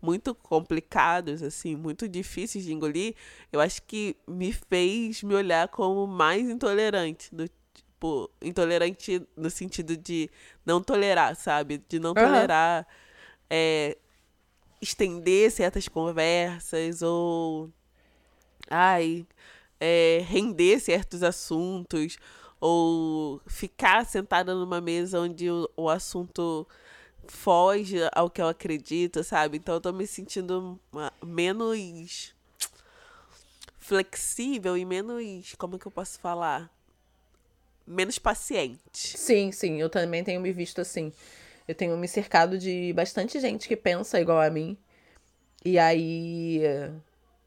muito 0.00 0.34
complicados, 0.34 1.42
assim, 1.42 1.76
muito 1.76 2.08
difíceis 2.08 2.64
de 2.64 2.72
engolir, 2.72 3.14
eu 3.52 3.60
acho 3.60 3.80
que 3.82 4.16
me 4.26 4.52
fez 4.52 5.22
me 5.22 5.34
olhar 5.34 5.68
como 5.68 6.08
mais 6.08 6.50
intolerante, 6.50 7.32
do 7.32 7.48
tipo, 7.72 8.28
intolerante 8.42 9.22
no 9.36 9.48
sentido 9.48 9.96
de 9.96 10.28
não 10.66 10.82
tolerar, 10.82 11.36
sabe? 11.36 11.80
De 11.88 12.00
não 12.00 12.10
uhum. 12.10 12.14
tolerar 12.14 12.86
é, 13.48 13.96
estender 14.80 15.52
certas 15.52 15.86
conversas 15.86 17.00
ou 17.00 17.70
ai, 18.68 19.24
é, 19.78 20.24
render 20.26 20.80
certos 20.80 21.22
assuntos 21.22 22.18
ou 22.60 23.40
ficar 23.46 24.04
sentada 24.04 24.54
numa 24.54 24.80
mesa 24.80 25.20
onde 25.20 25.48
o, 25.48 25.68
o 25.76 25.88
assunto 25.88 26.66
foge 27.26 27.98
ao 28.12 28.30
que 28.30 28.40
eu 28.40 28.48
acredito, 28.48 29.22
sabe? 29.22 29.58
Então 29.58 29.74
eu 29.74 29.80
tô 29.80 29.92
me 29.92 30.06
sentindo 30.06 30.78
menos 31.24 32.34
flexível 33.78 34.76
e 34.76 34.84
menos. 34.84 35.54
Como 35.58 35.78
que 35.78 35.86
eu 35.86 35.92
posso 35.92 36.18
falar? 36.18 36.70
Menos 37.86 38.18
paciente. 38.18 38.78
Sim, 39.18 39.50
sim, 39.52 39.80
eu 39.80 39.90
também 39.90 40.22
tenho 40.22 40.40
me 40.40 40.52
visto 40.52 40.80
assim. 40.80 41.12
Eu 41.66 41.74
tenho 41.74 41.96
me 41.96 42.08
cercado 42.08 42.58
de 42.58 42.92
bastante 42.92 43.38
gente 43.40 43.68
que 43.68 43.76
pensa 43.76 44.20
igual 44.20 44.40
a 44.40 44.50
mim. 44.50 44.76
E 45.64 45.78
aí. 45.78 46.60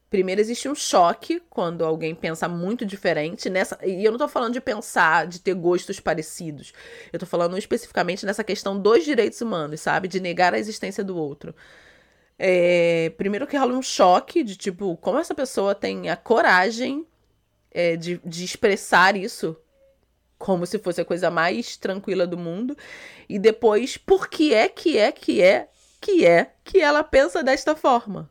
Primeiro 0.08 0.40
existe 0.40 0.68
um 0.68 0.74
choque 0.74 1.42
quando 1.50 1.84
alguém 1.84 2.14
pensa 2.14 2.48
muito 2.48 2.86
diferente 2.86 3.50
nessa. 3.50 3.78
E 3.84 4.04
eu 4.04 4.12
não 4.12 4.18
tô 4.18 4.28
falando 4.28 4.52
de 4.52 4.60
pensar, 4.60 5.26
de 5.26 5.40
ter 5.40 5.54
gostos 5.54 5.98
parecidos. 5.98 6.72
Eu 7.12 7.18
tô 7.18 7.26
falando 7.26 7.58
especificamente 7.58 8.24
nessa 8.24 8.44
questão 8.44 8.78
dos 8.78 9.04
direitos 9.04 9.40
humanos, 9.40 9.80
sabe? 9.80 10.06
De 10.06 10.20
negar 10.20 10.54
a 10.54 10.58
existência 10.58 11.02
do 11.02 11.16
outro. 11.16 11.54
É, 12.38 13.10
primeiro 13.16 13.46
que 13.46 13.56
rola 13.56 13.72
um 13.74 13.82
choque 13.82 14.44
de 14.44 14.56
tipo, 14.56 14.96
como 14.98 15.18
essa 15.18 15.34
pessoa 15.34 15.74
tem 15.74 16.08
a 16.10 16.16
coragem 16.16 17.06
é, 17.70 17.96
de, 17.96 18.20
de 18.24 18.44
expressar 18.44 19.16
isso 19.16 19.56
como 20.38 20.66
se 20.66 20.78
fosse 20.78 21.00
a 21.00 21.04
coisa 21.04 21.30
mais 21.30 21.76
tranquila 21.76 22.26
do 22.26 22.38
mundo. 22.38 22.76
E 23.28 23.38
depois, 23.38 23.96
por 23.96 24.28
que 24.28 24.54
é 24.54 24.68
que 24.68 24.98
é 24.98 25.10
que 25.10 25.42
é 25.42 25.68
que 26.00 26.24
é 26.24 26.52
que 26.62 26.80
ela 26.80 27.02
pensa 27.02 27.42
desta 27.42 27.74
forma? 27.74 28.30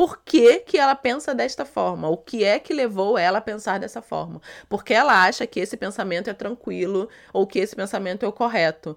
Por 0.00 0.22
que, 0.24 0.60
que 0.60 0.78
ela 0.78 0.94
pensa 0.94 1.34
desta 1.34 1.66
forma? 1.66 2.08
O 2.08 2.16
que 2.16 2.42
é 2.42 2.58
que 2.58 2.72
levou 2.72 3.18
ela 3.18 3.36
a 3.36 3.42
pensar 3.42 3.78
dessa 3.78 4.00
forma? 4.00 4.40
Porque 4.66 4.94
ela 4.94 5.24
acha 5.24 5.46
que 5.46 5.60
esse 5.60 5.76
pensamento 5.76 6.30
é 6.30 6.32
tranquilo 6.32 7.06
ou 7.34 7.46
que 7.46 7.58
esse 7.58 7.76
pensamento 7.76 8.24
é 8.24 8.26
o 8.26 8.32
correto. 8.32 8.96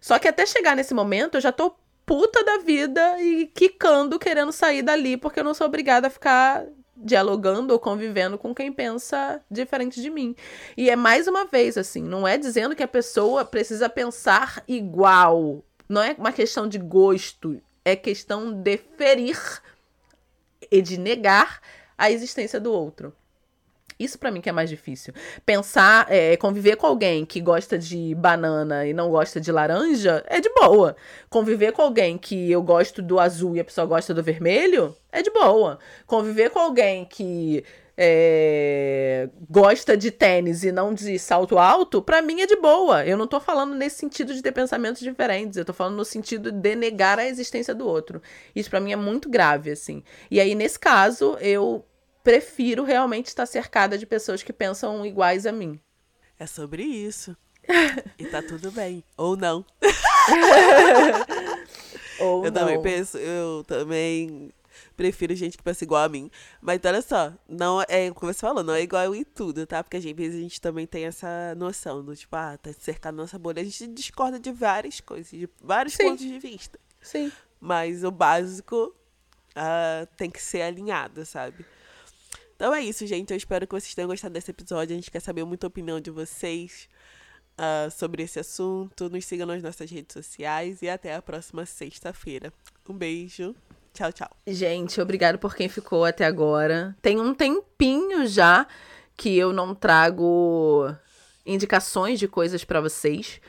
Só 0.00 0.20
que 0.20 0.28
até 0.28 0.46
chegar 0.46 0.76
nesse 0.76 0.94
momento, 0.94 1.34
eu 1.34 1.40
já 1.40 1.50
tô 1.50 1.74
puta 2.06 2.44
da 2.44 2.58
vida 2.58 3.20
e 3.20 3.46
quicando, 3.48 4.20
querendo 4.20 4.52
sair 4.52 4.82
dali, 4.82 5.16
porque 5.16 5.40
eu 5.40 5.44
não 5.44 5.52
sou 5.52 5.66
obrigada 5.66 6.06
a 6.06 6.10
ficar 6.10 6.64
dialogando 6.96 7.72
ou 7.72 7.80
convivendo 7.80 8.38
com 8.38 8.54
quem 8.54 8.72
pensa 8.72 9.42
diferente 9.50 10.00
de 10.00 10.10
mim. 10.10 10.36
E 10.76 10.90
é 10.90 10.94
mais 10.94 11.26
uma 11.26 11.44
vez 11.44 11.76
assim, 11.76 12.04
não 12.04 12.28
é 12.28 12.38
dizendo 12.38 12.76
que 12.76 12.84
a 12.84 12.88
pessoa 12.88 13.44
precisa 13.44 13.88
pensar 13.88 14.62
igual. 14.68 15.64
Não 15.88 16.00
é 16.00 16.14
uma 16.16 16.30
questão 16.30 16.68
de 16.68 16.78
gosto, 16.78 17.60
é 17.84 17.96
questão 17.96 18.52
de 18.52 18.76
ferir 18.96 19.60
e 20.70 20.80
de 20.80 20.98
negar 20.98 21.60
a 21.96 22.10
existência 22.10 22.60
do 22.60 22.72
outro. 22.72 23.12
Isso 24.00 24.18
para 24.18 24.30
mim 24.30 24.40
que 24.40 24.48
é 24.48 24.52
mais 24.52 24.70
difícil. 24.70 25.12
Pensar, 25.44 26.06
é, 26.10 26.34
conviver 26.38 26.76
com 26.76 26.86
alguém 26.86 27.26
que 27.26 27.38
gosta 27.38 27.78
de 27.78 28.14
banana 28.14 28.86
e 28.86 28.94
não 28.94 29.10
gosta 29.10 29.38
de 29.38 29.52
laranja 29.52 30.24
é 30.26 30.40
de 30.40 30.48
boa. 30.54 30.96
Conviver 31.28 31.72
com 31.72 31.82
alguém 31.82 32.16
que 32.16 32.50
eu 32.50 32.62
gosto 32.62 33.02
do 33.02 33.20
azul 33.20 33.54
e 33.54 33.60
a 33.60 33.64
pessoa 33.64 33.86
gosta 33.86 34.14
do 34.14 34.22
vermelho 34.22 34.96
é 35.12 35.20
de 35.20 35.30
boa. 35.30 35.78
Conviver 36.06 36.48
com 36.48 36.58
alguém 36.58 37.04
que 37.04 37.62
é, 37.96 39.28
gosta 39.48 39.96
de 39.96 40.10
tênis 40.10 40.64
e 40.64 40.72
não 40.72 40.94
de 40.94 41.18
salto 41.18 41.58
alto, 41.58 42.00
para 42.00 42.22
mim 42.22 42.40
é 42.40 42.46
de 42.46 42.56
boa. 42.56 43.04
Eu 43.04 43.16
não 43.16 43.26
tô 43.26 43.40
falando 43.40 43.74
nesse 43.74 43.96
sentido 43.96 44.34
de 44.34 44.42
ter 44.42 44.52
pensamentos 44.52 45.02
diferentes, 45.02 45.56
eu 45.56 45.64
tô 45.64 45.72
falando 45.72 45.96
no 45.96 46.04
sentido 46.04 46.50
de 46.50 46.74
negar 46.74 47.18
a 47.18 47.26
existência 47.26 47.74
do 47.74 47.86
outro. 47.86 48.22
Isso 48.54 48.70
para 48.70 48.80
mim 48.80 48.92
é 48.92 48.96
muito 48.96 49.28
grave, 49.28 49.70
assim. 49.70 50.02
E 50.30 50.40
aí, 50.40 50.54
nesse 50.54 50.78
caso, 50.78 51.36
eu 51.40 51.84
prefiro 52.22 52.84
realmente 52.84 53.26
estar 53.26 53.46
cercada 53.46 53.98
de 53.98 54.06
pessoas 54.06 54.42
que 54.42 54.52
pensam 54.52 55.04
iguais 55.04 55.46
a 55.46 55.52
mim. 55.52 55.80
É 56.38 56.46
sobre 56.46 56.82
isso. 56.82 57.36
e 58.18 58.24
tá 58.26 58.42
tudo 58.42 58.72
bem. 58.72 59.04
Ou 59.16 59.36
não. 59.36 59.64
Ou 62.20 62.44
eu 62.44 62.50
não. 62.50 62.60
também 62.60 62.82
penso, 62.82 63.18
eu 63.18 63.64
também 63.64 64.50
prefiro 64.96 65.34
gente 65.34 65.56
que 65.56 65.62
pensa 65.62 65.84
igual 65.84 66.04
a 66.04 66.08
mim. 66.08 66.30
Mas 66.60 66.80
olha 66.84 67.02
só, 67.02 67.32
não 67.48 67.82
é 67.88 68.10
como 68.10 68.32
você 68.32 68.40
falou, 68.40 68.62
não 68.62 68.74
é 68.74 68.82
igual 68.82 69.14
em 69.14 69.24
tudo, 69.24 69.66
tá? 69.66 69.82
Porque 69.82 69.96
às 69.96 70.04
vezes 70.04 70.36
a 70.36 70.40
gente 70.40 70.60
também 70.60 70.86
tem 70.86 71.04
essa 71.04 71.54
noção 71.56 72.04
do 72.04 72.14
tipo, 72.14 72.34
ah, 72.36 72.56
tá 72.56 72.72
cercado 72.72 73.14
nossa 73.14 73.38
bolha. 73.38 73.60
A 73.60 73.64
gente 73.64 73.86
discorda 73.88 74.38
de 74.38 74.52
várias 74.52 75.00
coisas, 75.00 75.30
de 75.30 75.48
vários 75.62 75.94
Sim. 75.94 76.04
pontos 76.04 76.24
de 76.24 76.38
vista. 76.38 76.78
Sim. 77.00 77.30
Mas 77.60 78.04
o 78.04 78.10
básico 78.10 78.94
ah, 79.54 80.06
tem 80.16 80.30
que 80.30 80.42
ser 80.42 80.62
alinhado, 80.62 81.24
sabe? 81.24 81.64
Então 82.56 82.74
é 82.74 82.82
isso, 82.82 83.06
gente. 83.06 83.30
Eu 83.30 83.36
espero 83.36 83.66
que 83.66 83.74
vocês 83.74 83.94
tenham 83.94 84.08
gostado 84.08 84.34
desse 84.34 84.50
episódio. 84.50 84.92
A 84.92 84.96
gente 84.96 85.10
quer 85.10 85.20
saber 85.20 85.44
muita 85.44 85.66
opinião 85.66 86.00
de 86.00 86.10
vocês 86.10 86.88
ah, 87.56 87.88
sobre 87.90 88.22
esse 88.22 88.38
assunto. 88.38 89.08
Nos 89.08 89.24
sigam 89.24 89.46
nas 89.46 89.62
nossas 89.62 89.90
redes 89.90 90.12
sociais 90.14 90.82
e 90.82 90.88
até 90.88 91.14
a 91.14 91.22
próxima 91.22 91.66
sexta-feira. 91.66 92.52
Um 92.88 92.94
beijo. 92.94 93.54
Tchau, 93.92 94.12
tchau. 94.12 94.28
Gente, 94.46 95.00
obrigado 95.00 95.38
por 95.38 95.54
quem 95.54 95.68
ficou 95.68 96.04
até 96.04 96.24
agora. 96.24 96.96
Tem 97.02 97.20
um 97.20 97.34
tempinho 97.34 98.26
já 98.26 98.66
que 99.16 99.36
eu 99.36 99.52
não 99.52 99.74
trago 99.74 100.94
indicações 101.44 102.18
de 102.18 102.28
coisas 102.28 102.64
pra 102.64 102.80
vocês, 102.80 103.40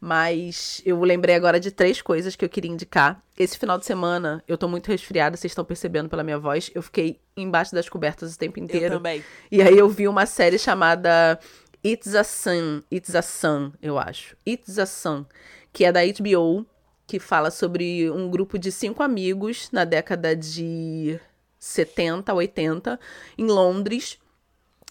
mas 0.00 0.80
eu 0.84 1.00
lembrei 1.00 1.34
agora 1.34 1.58
de 1.58 1.70
três 1.70 2.00
coisas 2.00 2.36
que 2.36 2.44
eu 2.44 2.48
queria 2.48 2.70
indicar. 2.70 3.20
Esse 3.36 3.58
final 3.58 3.78
de 3.78 3.84
semana 3.84 4.42
eu 4.46 4.56
tô 4.56 4.68
muito 4.68 4.86
resfriada, 4.88 5.36
vocês 5.36 5.50
estão 5.50 5.64
percebendo 5.64 6.08
pela 6.08 6.22
minha 6.22 6.38
voz. 6.38 6.70
Eu 6.74 6.82
fiquei 6.82 7.20
embaixo 7.36 7.74
das 7.74 7.88
cobertas 7.88 8.34
o 8.34 8.38
tempo 8.38 8.58
Eu 8.58 8.64
inteiro. 8.64 8.94
também. 8.96 9.24
E 9.50 9.60
aí 9.60 9.76
eu 9.76 9.88
vi 9.88 10.06
uma 10.06 10.24
série 10.26 10.58
chamada 10.58 11.38
It's 11.84 12.14
a 12.14 12.24
Sun, 12.24 12.82
It's 12.92 13.14
a 13.14 13.22
Sun, 13.22 13.72
eu 13.82 13.98
acho. 13.98 14.36
It's 14.46 14.78
a 14.78 14.86
Sun, 14.86 15.24
que 15.72 15.84
é 15.84 15.92
da 15.92 16.00
HBO, 16.04 16.64
que 17.08 17.18
fala 17.18 17.50
sobre 17.50 18.10
um 18.10 18.28
grupo 18.28 18.58
de 18.58 18.70
cinco 18.70 19.02
amigos 19.02 19.70
na 19.72 19.86
década 19.86 20.36
de 20.36 21.18
70, 21.58 22.34
80, 22.34 23.00
em 23.38 23.46
Londres. 23.46 24.18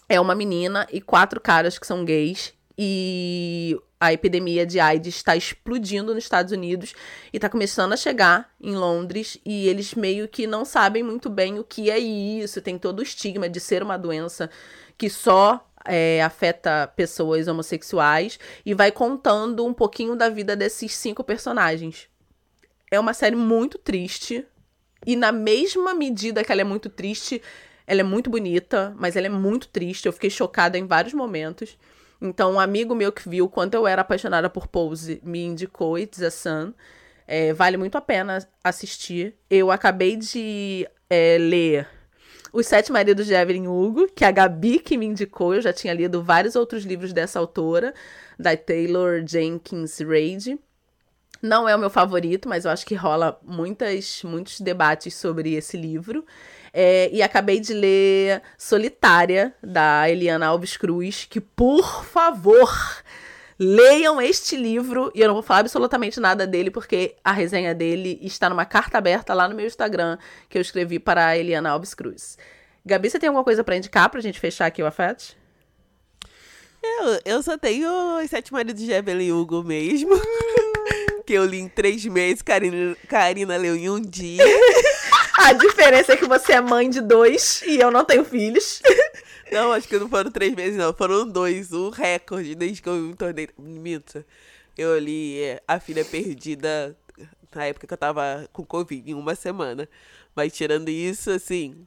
É 0.08 0.20
uma 0.20 0.34
menina 0.34 0.84
e 0.92 1.00
quatro 1.00 1.40
caras 1.40 1.78
que 1.78 1.86
são 1.86 2.04
gays. 2.04 2.52
E 2.76 3.80
a 4.00 4.12
epidemia 4.12 4.66
de 4.66 4.80
AIDS 4.80 5.14
está 5.14 5.36
explodindo 5.36 6.12
nos 6.12 6.24
Estados 6.24 6.50
Unidos 6.50 6.92
e 7.32 7.36
está 7.36 7.48
começando 7.48 7.92
a 7.92 7.96
chegar 7.96 8.50
em 8.60 8.74
Londres. 8.74 9.38
E 9.46 9.68
eles 9.68 9.94
meio 9.94 10.26
que 10.26 10.44
não 10.44 10.64
sabem 10.64 11.04
muito 11.04 11.30
bem 11.30 11.60
o 11.60 11.64
que 11.64 11.88
é 11.88 12.00
isso. 12.00 12.60
Tem 12.60 12.76
todo 12.76 12.98
o 12.98 13.02
estigma 13.02 13.48
de 13.48 13.60
ser 13.60 13.80
uma 13.80 13.96
doença 13.96 14.50
que 14.96 15.08
só 15.08 15.64
é, 15.88 16.22
afeta 16.22 16.86
pessoas 16.94 17.48
homossexuais 17.48 18.38
e 18.64 18.74
vai 18.74 18.92
contando 18.92 19.64
um 19.64 19.72
pouquinho 19.72 20.14
da 20.14 20.28
vida 20.28 20.54
desses 20.54 20.94
cinco 20.94 21.24
personagens. 21.24 22.08
É 22.90 23.00
uma 23.00 23.14
série 23.14 23.36
muito 23.36 23.78
triste 23.78 24.46
e 25.06 25.16
na 25.16 25.32
mesma 25.32 25.94
medida 25.94 26.44
que 26.44 26.52
ela 26.52 26.60
é 26.60 26.64
muito 26.64 26.88
triste, 26.88 27.40
ela 27.86 28.00
é 28.00 28.04
muito 28.04 28.28
bonita, 28.28 28.94
mas 28.98 29.16
ela 29.16 29.26
é 29.26 29.30
muito 29.30 29.68
triste. 29.68 30.06
Eu 30.06 30.12
fiquei 30.12 30.30
chocada 30.30 30.76
em 30.76 30.86
vários 30.86 31.14
momentos. 31.14 31.78
Então, 32.20 32.54
um 32.54 32.60
amigo 32.60 32.94
meu 32.94 33.12
que 33.12 33.28
viu 33.28 33.48
quando 33.48 33.74
eu 33.74 33.86
era 33.86 34.02
apaixonada 34.02 34.50
por 34.50 34.66
Pose 34.66 35.20
me 35.24 35.42
indicou 35.42 35.98
It's 35.98 36.20
a 36.22 36.30
Sun. 36.30 36.74
É, 37.26 37.52
vale 37.52 37.76
muito 37.76 37.96
a 37.96 38.00
pena 38.00 38.46
assistir. 38.62 39.34
Eu 39.48 39.70
acabei 39.70 40.16
de 40.16 40.88
é, 41.08 41.38
ler 41.38 41.88
Os 42.52 42.66
Sete 42.66 42.90
Maridos 42.90 43.26
de 43.26 43.34
Evelyn 43.34 43.66
Hugo, 43.66 44.08
que 44.14 44.24
a 44.24 44.30
Gabi 44.30 44.78
que 44.78 44.96
me 44.96 45.06
indicou. 45.06 45.54
Eu 45.54 45.62
já 45.62 45.72
tinha 45.72 45.92
lido 45.92 46.22
vários 46.22 46.56
outros 46.56 46.84
livros 46.84 47.12
dessa 47.12 47.38
autora, 47.38 47.94
da 48.38 48.56
Taylor 48.56 49.22
Jenkins 49.26 49.98
Reid. 49.98 50.58
Não 51.40 51.68
é 51.68 51.76
o 51.76 51.78
meu 51.78 51.90
favorito, 51.90 52.48
mas 52.48 52.64
eu 52.64 52.70
acho 52.70 52.84
que 52.84 52.94
rola 52.94 53.38
muitas, 53.44 54.22
muitos 54.24 54.60
debates 54.60 55.14
sobre 55.14 55.54
esse 55.54 55.76
livro. 55.76 56.24
É, 56.72 57.08
e 57.12 57.22
acabei 57.22 57.60
de 57.60 57.72
ler 57.72 58.42
Solitária, 58.56 59.54
da 59.62 60.10
Eliana 60.10 60.46
Alves 60.46 60.76
Cruz, 60.76 61.26
que, 61.28 61.40
por 61.40 62.04
favor, 62.04 62.70
leiam 63.58 64.20
este 64.20 64.56
livro. 64.56 65.10
E 65.14 65.20
eu 65.20 65.28
não 65.28 65.34
vou 65.34 65.42
falar 65.42 65.60
absolutamente 65.60 66.20
nada 66.20 66.46
dele, 66.46 66.70
porque 66.70 67.16
a 67.24 67.32
resenha 67.32 67.74
dele 67.74 68.18
está 68.22 68.48
numa 68.48 68.64
carta 68.64 68.98
aberta 68.98 69.34
lá 69.34 69.48
no 69.48 69.54
meu 69.54 69.66
Instagram, 69.66 70.18
que 70.48 70.56
eu 70.56 70.62
escrevi 70.62 70.98
para 70.98 71.26
a 71.26 71.36
Eliana 71.36 71.70
Alves 71.70 71.94
Cruz. 71.94 72.38
Gabi, 72.84 73.10
você 73.10 73.18
tem 73.18 73.28
alguma 73.28 73.44
coisa 73.44 73.64
para 73.64 73.76
indicar 73.76 74.08
pra 74.08 74.20
gente 74.20 74.38
fechar 74.38 74.66
aqui 74.66 74.82
o 74.82 74.86
afete? 74.86 75.36
Eu, 76.82 77.20
eu 77.24 77.42
só 77.42 77.58
tenho 77.58 77.90
os 78.22 78.30
sete 78.30 78.52
maridos 78.52 78.82
de 78.82 78.92
Evelyn 78.92 79.32
Hugo 79.32 79.62
mesmo. 79.62 80.14
que 81.26 81.34
eu 81.34 81.44
li 81.44 81.58
em 81.58 81.68
três 81.68 82.06
meses, 82.06 82.40
Karina, 82.40 82.96
Karina 83.06 83.56
leu 83.58 83.76
em 83.76 83.90
um 83.90 84.00
dia. 84.00 84.42
A 85.36 85.52
diferença 85.52 86.14
é 86.14 86.16
que 86.16 86.26
você 86.26 86.54
é 86.54 86.60
mãe 86.60 86.88
de 86.88 87.02
dois 87.02 87.62
e 87.66 87.78
eu 87.78 87.90
não 87.90 88.04
tenho 88.04 88.24
filhos. 88.24 88.80
Não, 89.52 89.72
acho 89.72 89.88
que 89.88 89.98
não 89.98 90.08
foram 90.08 90.30
três 90.30 90.54
meses, 90.54 90.76
não. 90.76 90.92
Foram 90.92 91.28
dois. 91.28 91.72
O 91.72 91.90
recorde 91.90 92.54
desde 92.54 92.82
que 92.82 92.88
eu 92.88 92.94
me 92.94 93.14
tornei. 93.14 93.48
Minta. 93.58 94.26
Eu 94.76 94.98
li 94.98 95.40
é, 95.42 95.62
A 95.66 95.80
Filha 95.80 96.04
Perdida 96.04 96.96
na 97.54 97.64
época 97.66 97.86
que 97.86 97.94
eu 97.94 97.98
tava 97.98 98.48
com 98.52 98.64
Covid, 98.64 99.10
em 99.10 99.14
uma 99.14 99.34
semana. 99.34 99.88
Mas 100.34 100.52
tirando 100.52 100.88
isso, 100.88 101.30
assim. 101.30 101.86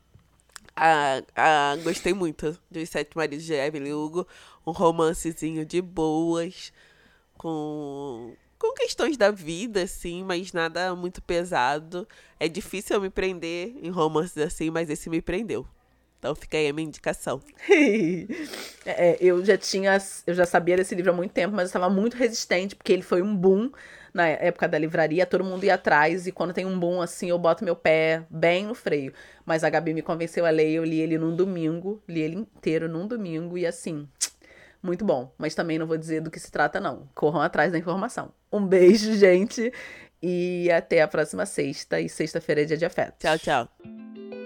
A, 0.75 1.21
a, 1.35 1.75
gostei 1.83 2.13
muito 2.13 2.57
dos 2.69 2.89
Sete 2.89 3.15
Maridos 3.15 3.45
de 3.45 3.53
Evelyn 3.53 3.93
Hugo. 3.93 4.27
Um 4.65 4.71
romancezinho 4.71 5.65
de 5.65 5.81
boas. 5.81 6.73
Com 7.37 8.35
com 8.61 8.75
questões 8.75 9.17
da 9.17 9.31
vida, 9.31 9.81
assim, 9.81 10.23
mas 10.23 10.53
nada 10.53 10.93
muito 10.95 11.19
pesado. 11.19 12.07
É 12.39 12.47
difícil 12.47 12.95
eu 12.95 13.01
me 13.01 13.09
prender 13.09 13.73
em 13.81 13.89
romances 13.89 14.37
assim, 14.37 14.69
mas 14.69 14.87
esse 14.87 15.09
me 15.09 15.19
prendeu. 15.19 15.65
Então 16.21 16.35
fica 16.35 16.55
aí 16.55 16.67
a 16.67 16.73
minha 16.73 16.87
indicação. 16.87 17.41
é, 18.85 19.17
eu 19.19 19.43
já 19.43 19.57
tinha, 19.57 19.97
eu 20.27 20.35
já 20.35 20.45
sabia 20.45 20.77
desse 20.77 20.93
livro 20.93 21.11
há 21.11 21.15
muito 21.15 21.31
tempo, 21.31 21.55
mas 21.55 21.63
eu 21.63 21.65
estava 21.65 21.89
muito 21.89 22.15
resistente, 22.15 22.75
porque 22.75 22.93
ele 22.93 23.01
foi 23.01 23.23
um 23.23 23.35
boom 23.35 23.71
na 24.13 24.27
época 24.27 24.67
da 24.67 24.77
livraria, 24.77 25.25
todo 25.25 25.43
mundo 25.43 25.63
ia 25.63 25.73
atrás, 25.73 26.27
e 26.27 26.31
quando 26.31 26.53
tem 26.53 26.63
um 26.63 26.77
boom 26.77 27.01
assim, 27.01 27.29
eu 27.31 27.39
boto 27.39 27.65
meu 27.65 27.75
pé 27.75 28.23
bem 28.29 28.67
no 28.67 28.75
freio. 28.75 29.11
Mas 29.43 29.63
a 29.63 29.69
Gabi 29.71 29.95
me 29.95 30.03
convenceu 30.03 30.45
a 30.45 30.51
ler, 30.51 30.69
eu 30.69 30.83
li 30.83 30.99
ele 30.99 31.17
num 31.17 31.35
domingo, 31.35 32.03
li 32.07 32.21
ele 32.21 32.35
inteiro 32.35 32.87
num 32.87 33.07
domingo, 33.07 33.57
e 33.57 33.65
assim, 33.65 34.07
muito 34.83 35.03
bom. 35.03 35.33
Mas 35.39 35.55
também 35.55 35.79
não 35.79 35.87
vou 35.87 35.97
dizer 35.97 36.21
do 36.21 36.29
que 36.29 36.39
se 36.39 36.51
trata, 36.51 36.79
não. 36.79 37.09
Corram 37.15 37.41
atrás 37.41 37.71
da 37.71 37.79
informação. 37.79 38.31
Um 38.53 38.63
beijo, 38.63 39.11
gente, 39.17 39.73
e 40.21 40.69
até 40.69 41.01
a 41.01 41.07
próxima 41.07 41.47
sexta, 41.47 41.99
e 41.99 42.07
sexta-feira 42.07 42.61
é 42.61 42.65
dia 42.65 42.77
de 42.77 42.85
afeto. 42.85 43.15
Tchau, 43.17 43.39
tchau. 43.39 44.40